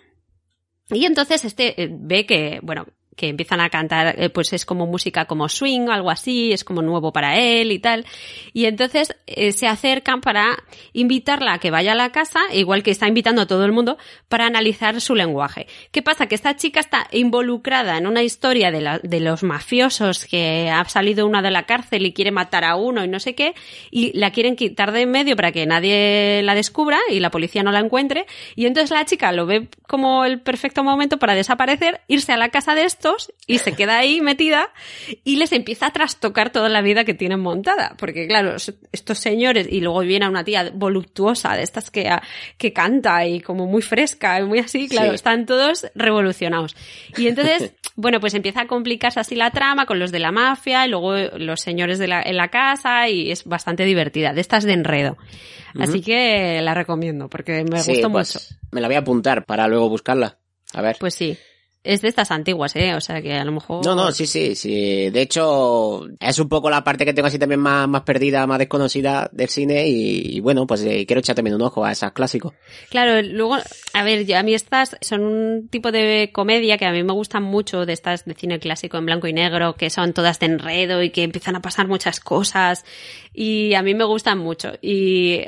[0.89, 2.85] Y entonces este eh, ve que, bueno,
[3.17, 6.63] que empiezan a cantar, eh, pues es como música como swing o algo así, es
[6.63, 8.05] como nuevo para él y tal.
[8.53, 12.91] Y entonces eh, se acercan para invitarla a que vaya a la casa, igual que
[12.91, 13.97] está invitando a todo el mundo,
[14.29, 15.67] para analizar su lenguaje.
[15.91, 16.27] ¿Qué pasa?
[16.27, 20.85] Que esta chica está involucrada en una historia de, la- de los mafiosos que ha
[20.85, 23.55] salido una de la cárcel y quiere matar a uno y no sé qué,
[23.91, 27.63] y la quieren quitar de en medio para que nadie la descubra y la policía
[27.63, 28.25] no la encuentre.
[28.55, 32.49] Y entonces la chica lo ve como el perfecto momento para desaparecer, irse a la
[32.49, 32.83] casa de
[33.45, 34.69] y se queda ahí metida
[35.23, 37.95] y les empieza a trastocar toda la vida que tienen montada.
[37.97, 38.55] Porque claro,
[38.91, 42.09] estos señores, y luego viene una tía voluptuosa de estas que,
[42.57, 45.15] que canta y como muy fresca y muy así, claro, Sí.
[45.15, 46.75] están todos revolucionados.
[47.17, 50.85] Y entonces, bueno, pues empieza a complicarse así la trama con los de la mafia
[50.85, 54.63] y luego los señores de la, en la casa y es bastante divertida, de estas
[54.63, 55.17] de enredo.
[55.79, 58.55] Así que la recomiendo porque me Sí, gustó pues, mucho.
[58.71, 60.37] Me la voy a apuntar para luego buscarla.
[60.73, 60.97] A ver.
[60.99, 61.37] Pues sí.
[61.87, 62.93] Es de estas antiguas, ¿eh?
[62.95, 63.85] O sea que a lo mejor...
[63.85, 65.09] No, no, sí, sí, sí.
[65.09, 68.59] De hecho, es un poco la parte que tengo así también más, más perdida, más
[68.59, 72.11] desconocida del cine y, y bueno, pues eh, quiero echar también un ojo a esas
[72.11, 72.53] clásicos.
[72.89, 73.55] Claro, luego,
[73.93, 77.13] a ver, yo- a mí estas son un tipo de comedia que a mí me
[77.13, 80.47] gustan mucho, de estas de cine clásico en blanco y negro, que son todas de
[80.47, 82.83] enredo y que empiezan a pasar muchas cosas.
[83.33, 84.73] Y a mí me gustan mucho.
[84.81, 85.43] Y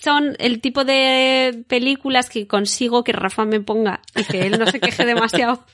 [0.00, 4.66] son el tipo de películas que consigo que Rafa me ponga y que él no
[4.66, 5.64] se queje demasiado.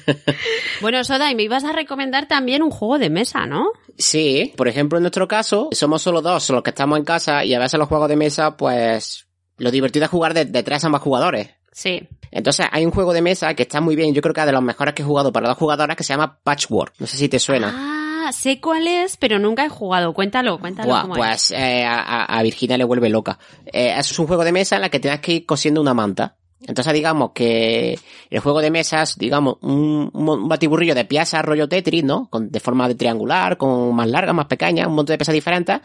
[0.80, 3.66] bueno, Soda, y me ibas a recomendar también un juego de mesa, ¿no?
[3.98, 7.54] Sí, por ejemplo, en nuestro caso, somos solo dos los que estamos en casa y
[7.54, 9.26] a veces los juegos de mesa, pues,
[9.58, 11.50] lo divertido es jugar de, de tres a más jugadores.
[11.72, 12.08] Sí.
[12.30, 14.52] Entonces, hay un juego de mesa que está muy bien, yo creo que es de
[14.52, 16.94] los mejores que he jugado para dos jugadoras que se llama Patchwork.
[16.98, 17.72] No sé si te suena.
[17.74, 20.12] Ah, sé cuál es, pero nunca he jugado.
[20.14, 23.38] Cuéntalo, cuéntalo Buah, cómo pues eh, a, a Virginia le vuelve loca.
[23.64, 26.36] Eh, es un juego de mesa en la que tienes que ir cosiendo una manta.
[26.66, 27.98] Entonces digamos que
[28.30, 32.28] el juego de mesas, digamos, un, un batiburrillo de piezas rollo Tetris, ¿no?
[32.30, 35.80] Con, de forma de triangular, con más largas, más pequeñas, un montón de piezas diferentes.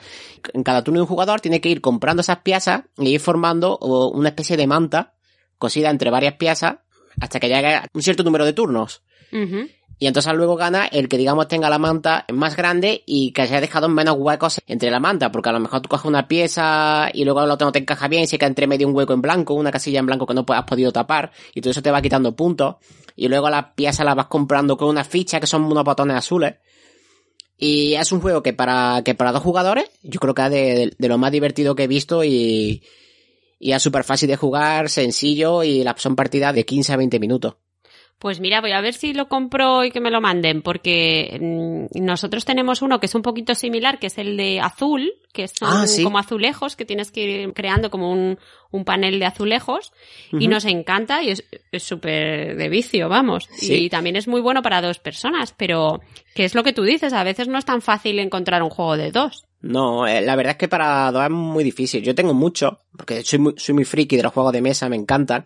[0.54, 3.78] En cada turno de un jugador tiene que ir comprando esas piezas y ir formando
[3.80, 5.14] una especie de manta
[5.58, 6.76] cosida entre varias piezas
[7.20, 9.02] hasta que llegue a un cierto número de turnos.
[9.32, 9.70] es.
[10.00, 13.60] Y entonces luego gana el que digamos tenga la manta más grande y que haya
[13.60, 17.24] dejado menos huecos entre la manta, porque a lo mejor tú coges una pieza y
[17.24, 19.22] luego el otro no te encaja bien y se queda entre medio un hueco en
[19.22, 22.02] blanco, una casilla en blanco que no has podido tapar, y todo eso te va
[22.02, 22.76] quitando puntos.
[23.16, 26.56] Y luego la pieza la vas comprando con una ficha que son unos botones azules.
[27.58, 31.08] Y es un juego que para, que para dos jugadores, yo creo que es de,
[31.08, 32.84] lo más divertido que he visto y,
[33.60, 37.20] y es súper fácil de jugar, sencillo y la, son partidas de 15 a 20
[37.20, 37.56] minutos.
[38.20, 42.04] Pues mira, voy a ver si lo compro y que me lo manden, porque mm,
[42.04, 45.70] nosotros tenemos uno que es un poquito similar, que es el de azul, que son
[45.72, 46.04] Ah, sí.
[46.04, 48.40] como azulejos, que tienes que ir creando como un,
[48.72, 49.94] un panel de azulejos,
[50.32, 53.48] y nos encanta y es es súper de vicio, vamos.
[53.54, 53.86] Sí.
[53.86, 56.02] Y también es muy bueno para dos personas, pero
[56.34, 58.98] que es lo que tú dices, a veces no es tan fácil encontrar un juego
[58.98, 59.46] de dos.
[59.62, 62.02] No, eh, la verdad es que para dos es muy difícil.
[62.04, 64.96] Yo tengo mucho, porque soy muy, soy muy friki de los juegos de mesa, me
[64.96, 65.46] encantan.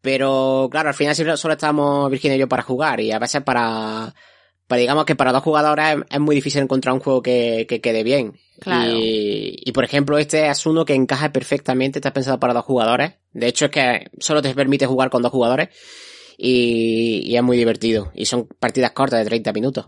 [0.00, 3.42] Pero claro, al final siempre solo estamos Virginia y yo para jugar y a veces
[3.42, 4.14] para,
[4.66, 7.80] para digamos que para dos jugadores es, es muy difícil encontrar un juego que, que
[7.80, 8.38] quede bien.
[8.60, 8.92] Claro.
[8.96, 13.14] Y, y por ejemplo este es uno que encaja perfectamente, está pensado para dos jugadores.
[13.32, 15.68] De hecho es que solo te permite jugar con dos jugadores
[16.38, 18.10] y, y es muy divertido.
[18.14, 19.86] Y son partidas cortas de 30 minutos.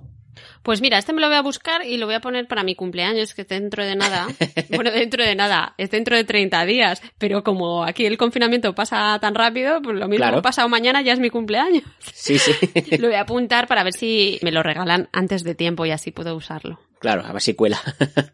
[0.62, 2.74] Pues mira, este me lo voy a buscar y lo voy a poner para mi
[2.74, 4.26] cumpleaños, que dentro de nada.
[4.70, 7.02] bueno, dentro de nada, es dentro de 30 días.
[7.18, 10.42] Pero como aquí el confinamiento pasa tan rápido, pues lo mismo Claro.
[10.42, 11.82] pasado mañana ya es mi cumpleaños.
[12.12, 12.52] Sí, sí.
[12.98, 16.10] lo voy a apuntar para ver si me lo regalan antes de tiempo y así
[16.12, 16.78] puedo usarlo.
[17.00, 17.80] claro, a ver si cuela.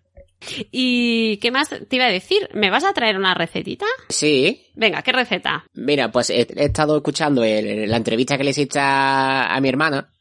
[0.70, 2.48] ¿Y qué más te iba a decir?
[2.54, 3.86] ¿Me vas a traer una recetita?
[4.08, 5.64] sí, Venga, ¿qué receta?
[5.74, 9.68] Mira, pues he, he estado escuchando el- la entrevista que le hiciste a, a mi
[9.68, 10.12] hermana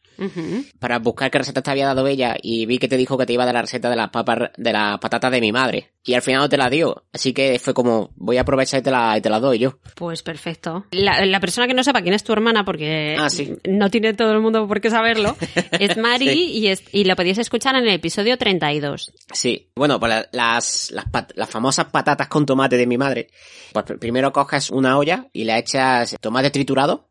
[0.79, 3.33] Para buscar qué receta te había dado ella y vi que te dijo que te
[3.33, 5.93] iba a dar la receta de las papas, de las patatas de mi madre.
[6.03, 7.05] Y al final no te la dio.
[7.13, 9.79] Así que fue como, voy a aprovechar y te la, y te la doy yo.
[9.95, 10.85] Pues perfecto.
[10.91, 13.53] La, la persona que no sepa quién es tu hermana, porque Ah, sí.
[13.67, 15.35] no tiene todo el mundo por qué saberlo,
[15.79, 16.51] es Mari Sí.
[16.59, 19.11] y, es, y lo podéis escuchar en el episodio 32.
[19.33, 19.69] Sí.
[19.75, 23.27] Bueno, pues la- las, las, pat- las famosas patatas con tomate de mi madre.
[23.73, 27.09] Pues pr- primero coges una olla y le echas tomate triturado.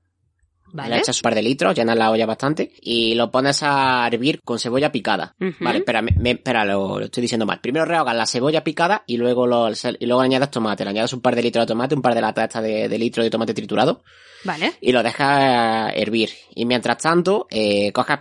[0.73, 0.99] Le ¿Vale?
[0.99, 4.59] echas un par de litros, llenas la olla bastante y lo pones a hervir con
[4.59, 5.35] cebolla picada.
[5.61, 7.61] Vale, espera, me, me- espera, lo, lo estoy diciendo mal.
[7.61, 10.85] Primero rehogas la cebolla picada y luego lo, y luego le añades tomate.
[10.85, 13.23] Le añades un par de litros de tomate, un par de latas de, de litro
[13.23, 14.03] de tomate triturado
[14.45, 14.75] Vale.
[14.81, 16.31] y lo dejas hervir.
[16.55, 18.19] Y mientras tanto, eh, coges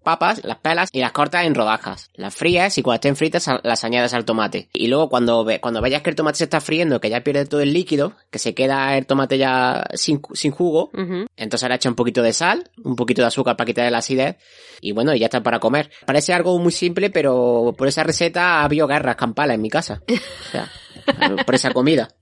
[0.00, 2.10] papas, las pelas y las cortas en rodajas.
[2.14, 4.68] Las frías y cuando estén fritas las añades al tomate.
[4.72, 7.46] Y luego cuando, ve, cuando veas que el tomate se está friendo, que ya pierde
[7.46, 10.90] todo el líquido, que se queda el tomate ya sin, sin jugo,
[11.36, 14.36] entonces le echa un poquito de sal, un poquito de azúcar para quitarle la acidez
[14.80, 15.90] y bueno, y ya está para comer.
[16.06, 20.02] Parece algo muy simple, pero por esa receta ha habido guerras campales en mi casa.
[20.08, 20.70] O sea,
[21.46, 22.14] por esa comida.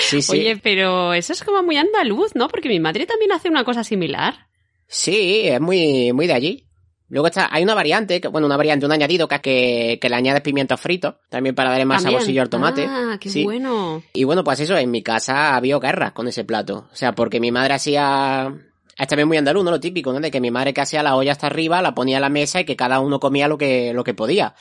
[0.00, 0.32] Sí, sí.
[0.32, 2.48] Oye, pero eso es como muy andaluz, ¿no?
[2.48, 4.48] Porque mi madre también hace una cosa similar.
[4.88, 6.67] Sí, es muy, muy de allí.
[7.10, 10.08] Luego está, hay una variante, que, bueno, una variante, un añadido que es que, que
[10.10, 12.20] le añades pimientos fritos, también para darle más También.
[12.20, 12.86] saborcillo al tomate.
[12.86, 13.44] Ah, qué Sí.
[13.44, 14.02] bueno.
[14.12, 16.86] Y bueno, pues eso, en mi casa había guerras con ese plato.
[16.92, 18.52] O sea, porque mi madre hacía...
[18.98, 19.70] Es también muy andaluz, ¿no?
[19.70, 20.18] Lo típico, ¿no?
[20.18, 22.60] De que mi madre que hacía la olla hasta arriba, la ponía a la mesa
[22.60, 24.54] y que cada uno comía lo que, lo que podía.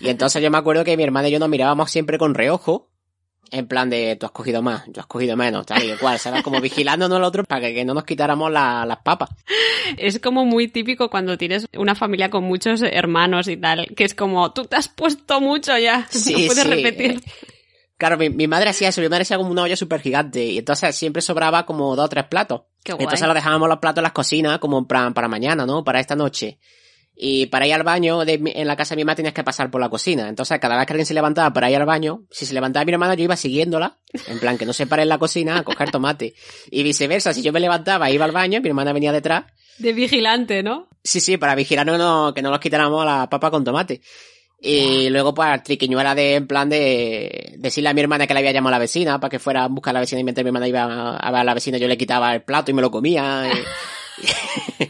[0.00, 2.90] Y entonces yo me acuerdo que mi hermana y yo nos mirábamos siempre con reojo.
[3.50, 6.42] En plan de, tú has cogido más, yo has cogido menos, tal y cual, ¿sabes?
[6.42, 9.30] Como vigilándonos al otro para que, que no nos quitáramos la- las papas.
[9.96, 14.14] Es como muy típico cuando tienes una familia con muchos hermanos y tal, que es
[14.14, 16.68] como, tú te has puesto mucho ya, Sí, no puedes sí.
[16.68, 17.20] repetir.
[17.96, 20.58] Claro, mi, mi madre hacía eso, mi madre hacía como una olla súper gigante y
[20.58, 22.62] entonces siempre sobraba como dos o tres platos.
[22.84, 23.02] Qué guay.
[23.04, 25.82] Entonces lo dejábamos los platos en las cocinas como en plan para mañana, ¿no?
[25.82, 26.58] Para esta noche.
[27.20, 29.72] Y para ir al baño de en la casa de mi mamá tenías que pasar
[29.72, 30.28] por la cocina.
[30.28, 32.92] Entonces cada vez que alguien se levantaba para ir al baño, si se levantaba mi
[32.92, 33.96] hermana yo iba siguiéndola,
[34.28, 36.34] en plan que no se pare en la cocina a coger tomate.
[36.70, 39.46] Y viceversa, si yo me levantaba e iba al baño, mi hermana venía detrás.
[39.78, 40.88] De vigilante, ¿no?
[41.02, 44.00] Sí, sí, para vigilar no, no- que no nos quitáramos la papa con tomate.
[44.60, 48.50] Y luego, pues, triquiñuela de, en plan de decirle a mi hermana que le había
[48.52, 50.48] llamado a la vecina para que fuera a buscar a la vecina y mientras mi
[50.48, 52.90] hermana iba a ver a la vecina yo le quitaba el plato y me lo
[52.92, 53.44] comía.
[53.52, 54.22] y-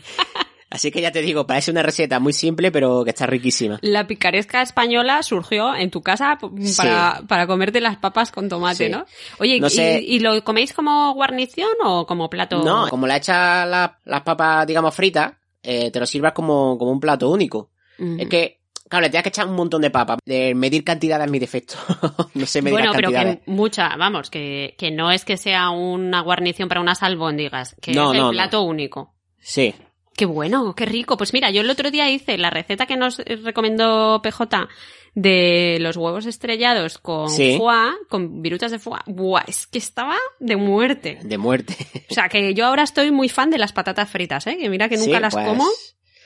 [0.78, 3.80] Así que ya te digo, parece una receta muy simple, pero que está riquísima.
[3.82, 6.38] La picaresca española surgió en tu casa
[6.76, 8.92] para, para comerte las papas con tomate, Sí.
[8.92, 9.04] ¿no?
[9.40, 12.62] Oye, No ¿y, sé- ¿y lo coméis como guarnición o como plato?
[12.62, 15.32] No, como la echas la- las papas, digamos, fritas,
[15.64, 17.72] eh, te lo sirvas como, como un plato único.
[17.98, 18.20] Mm.
[18.20, 20.18] Es que, claro, le tienes que echar un montón de papas.
[20.24, 21.74] De medir cantidad es mi defecto.
[22.34, 26.20] no sé medir Bueno, pero que mucha, vamos, que, que no es que sea una
[26.20, 28.30] guarnición para unas albóndigas, que No, es el no, no.
[28.30, 29.16] plato único.
[29.40, 29.74] Sí.
[30.18, 31.16] Qué bueno, qué rico.
[31.16, 34.68] Pues mira, yo el otro día hice la receta que nos recomendó PJ
[35.14, 37.56] de los huevos estrellados con Sí.
[37.56, 39.00] foie, con virutas de foie.
[39.06, 41.20] Buah, es que estaba de muerte.
[41.22, 41.76] De muerte.
[42.10, 44.56] O sea, que yo ahora estoy muy fan de las patatas fritas, ¿eh?
[44.58, 45.64] Que mira que nunca Sí, las pues- como,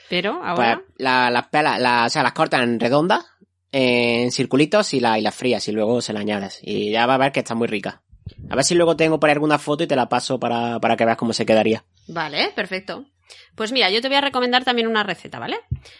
[0.09, 0.81] pero Pues ahora...
[0.97, 3.23] la- las pelas, la- o sea, las cortan redondas,
[3.71, 6.59] en circulitos y, la, y las frías y luego se las añades.
[6.63, 8.01] Y ya va a ver que está muy rica.
[8.49, 10.95] A ver si luego tengo por ahí alguna foto y te la paso para, para
[10.95, 11.83] que veas cómo se quedaría.
[12.07, 13.05] Vale, perfecto.
[13.55, 15.57] Pues mira, yo te voy a recomendar también una receta, ¿vale?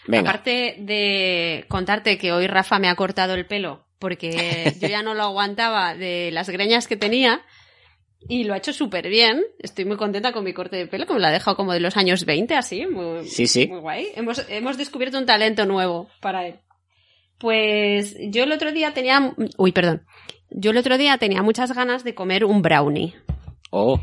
[0.08, 0.30] Venga.
[0.30, 5.14] Aparte de contarte que hoy Rafa me ha cortado el pelo porque yo ya no
[5.14, 7.42] lo aguantaba de las greñas que tenía
[8.28, 9.44] y lo ha hecho súper bien.
[9.60, 11.80] Estoy muy contenta con mi corte de pelo, que me lo ha dejado como de
[11.80, 12.86] los años 20, así.
[12.86, 13.68] Muy, Sí, sí.
[13.68, 14.10] muy guay.
[14.16, 16.60] Hemos, hemos descubierto un talento nuevo para él.
[17.38, 19.34] Pues yo el otro día tenía...
[19.58, 20.06] Uy, perdón.
[20.50, 23.14] Yo el otro día tenía muchas ganas de comer un brownie.
[23.72, 24.00] Oh,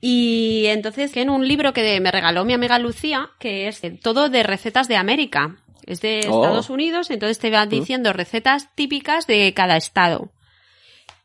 [0.00, 4.42] Y entonces en un libro que me regaló mi amiga Lucía, que es todo de
[4.42, 5.56] recetas de América.
[5.86, 6.42] Es de Oh.
[6.42, 10.32] Estados Unidos, entonces te va diciendo recetas típicas de cada estado.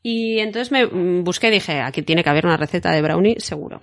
[0.01, 3.39] Y entonces me mm, busqué y dije, aquí tiene que haber una receta de brownie,
[3.39, 3.81] seguro.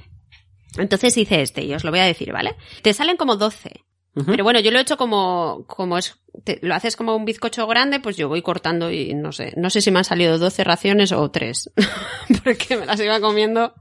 [0.78, 2.56] Entonces hice este y os lo voy a decir, ¿vale?
[2.82, 3.84] Te salen como 12.
[4.26, 7.66] Pero bueno, yo lo he hecho como, como es, te- lo haces como un bizcocho
[7.66, 10.64] grande, pues yo voy cortando y no sé, no sé si me han salido 12
[10.64, 11.70] raciones o 3,
[12.44, 13.72] porque me las iba comiendo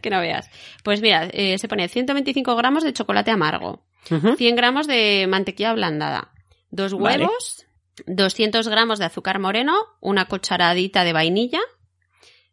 [0.00, 0.48] que no veas.
[0.82, 4.36] Pues mira, eh, se pone 125 gramos de chocolate amargo, Ujú.
[4.36, 6.32] 100 gramos de mantequilla ablandada,
[6.70, 7.24] dos Vale.
[7.24, 7.66] huevos,
[8.06, 11.60] 200 gramos de azúcar moreno, una cucharadita de vainilla,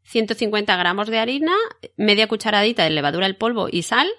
[0.03, 1.53] 150 gramos de harina,
[1.95, 4.09] media cucharadita de levadura en polvo y sal,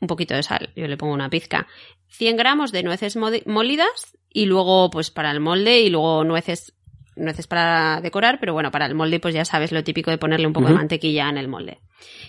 [0.00, 1.66] un poquito de sal, yo le pongo una pizca,
[2.08, 6.74] 100 gramos de nueces molidas y luego pues para el molde y luego nueces
[7.16, 10.46] nueces para decorar, pero bueno, para el molde pues ya sabes lo típico de ponerle
[10.46, 11.80] un poco de mantequilla en el molde.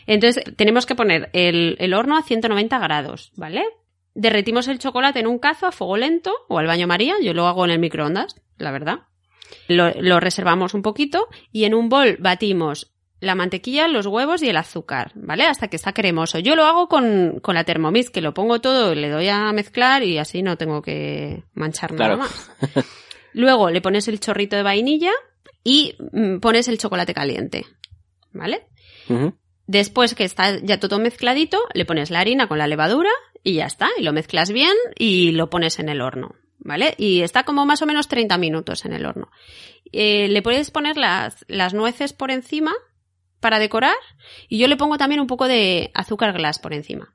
[0.08, 3.64] Entonces tenemos que poner el, el horno a 190 grados, ¿vale?
[4.16, 7.48] Derretimos el chocolate en un cazo a fuego lento o al baño María, yo lo
[7.48, 9.02] hago en el microondas, la verdad.
[9.68, 14.50] Lo, lo reservamos un poquito y en un bol batimos la mantequilla, los huevos y
[14.50, 15.46] el azúcar, ¿vale?
[15.46, 16.40] Hasta que está cremoso.
[16.40, 20.04] Yo lo hago con, con la Thermomix, que lo pongo todo, le doy a mezclar
[20.04, 22.52] y así no tengo que manchar nada más.
[23.34, 25.12] Luego le pones el chorrito de vainilla
[25.64, 27.66] y mm, pones el chocolate caliente,
[28.32, 28.68] ¿vale?
[29.68, 33.12] Después que está ya todo mezcladito, le pones la harina con la levadura
[33.44, 33.90] y ya está.
[33.98, 36.96] Y lo mezclas bien y lo pones en el horno, ¿vale?
[36.98, 39.30] Y está como más o menos 30 minutos en el horno.
[39.92, 42.74] Eh, le puedes poner las, las nueces por encima
[43.40, 43.96] para decorar
[44.48, 47.14] y yo le pongo también un poco de azúcar glass por encima.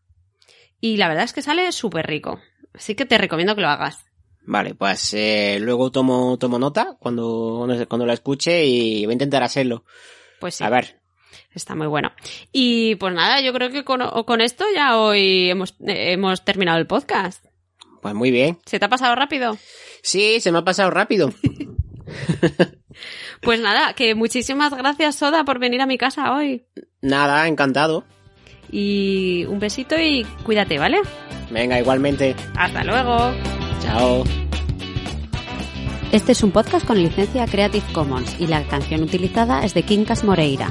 [0.80, 2.40] Y la verdad es que sale súper rico.
[2.74, 4.04] Así que te recomiendo que lo hagas.
[4.46, 9.42] Vale, pues eh, luego tomo, tomo nota cuando, cuando la escuche y voy a intentar
[9.42, 9.84] hacerlo.
[10.40, 10.64] Pues sí.
[10.64, 11.00] A ver,
[11.54, 12.12] Está muy bueno.
[12.52, 16.78] Y pues nada, yo creo que con, con esto ya hoy hemos, eh, hemos terminado
[16.78, 17.44] el podcast.
[18.02, 18.58] pues muy bien.
[18.66, 19.56] ¿Se te ha pasado rápido?
[20.02, 21.32] Sí, se me ha pasado rápido.
[23.40, 26.64] Pues nada, que muchísimas gracias Soda por venir a mi casa hoy.
[27.02, 28.04] Nada, encantado.
[28.70, 30.98] Y un besito y cuídate, ¿vale?
[31.50, 32.34] Venga, igualmente.
[32.56, 33.32] Hasta luego.
[33.80, 34.24] Chao.
[36.12, 40.24] Este es un podcast con licencia Creative Commons y la canción utilizada es de Quincas
[40.24, 40.70] Moreira.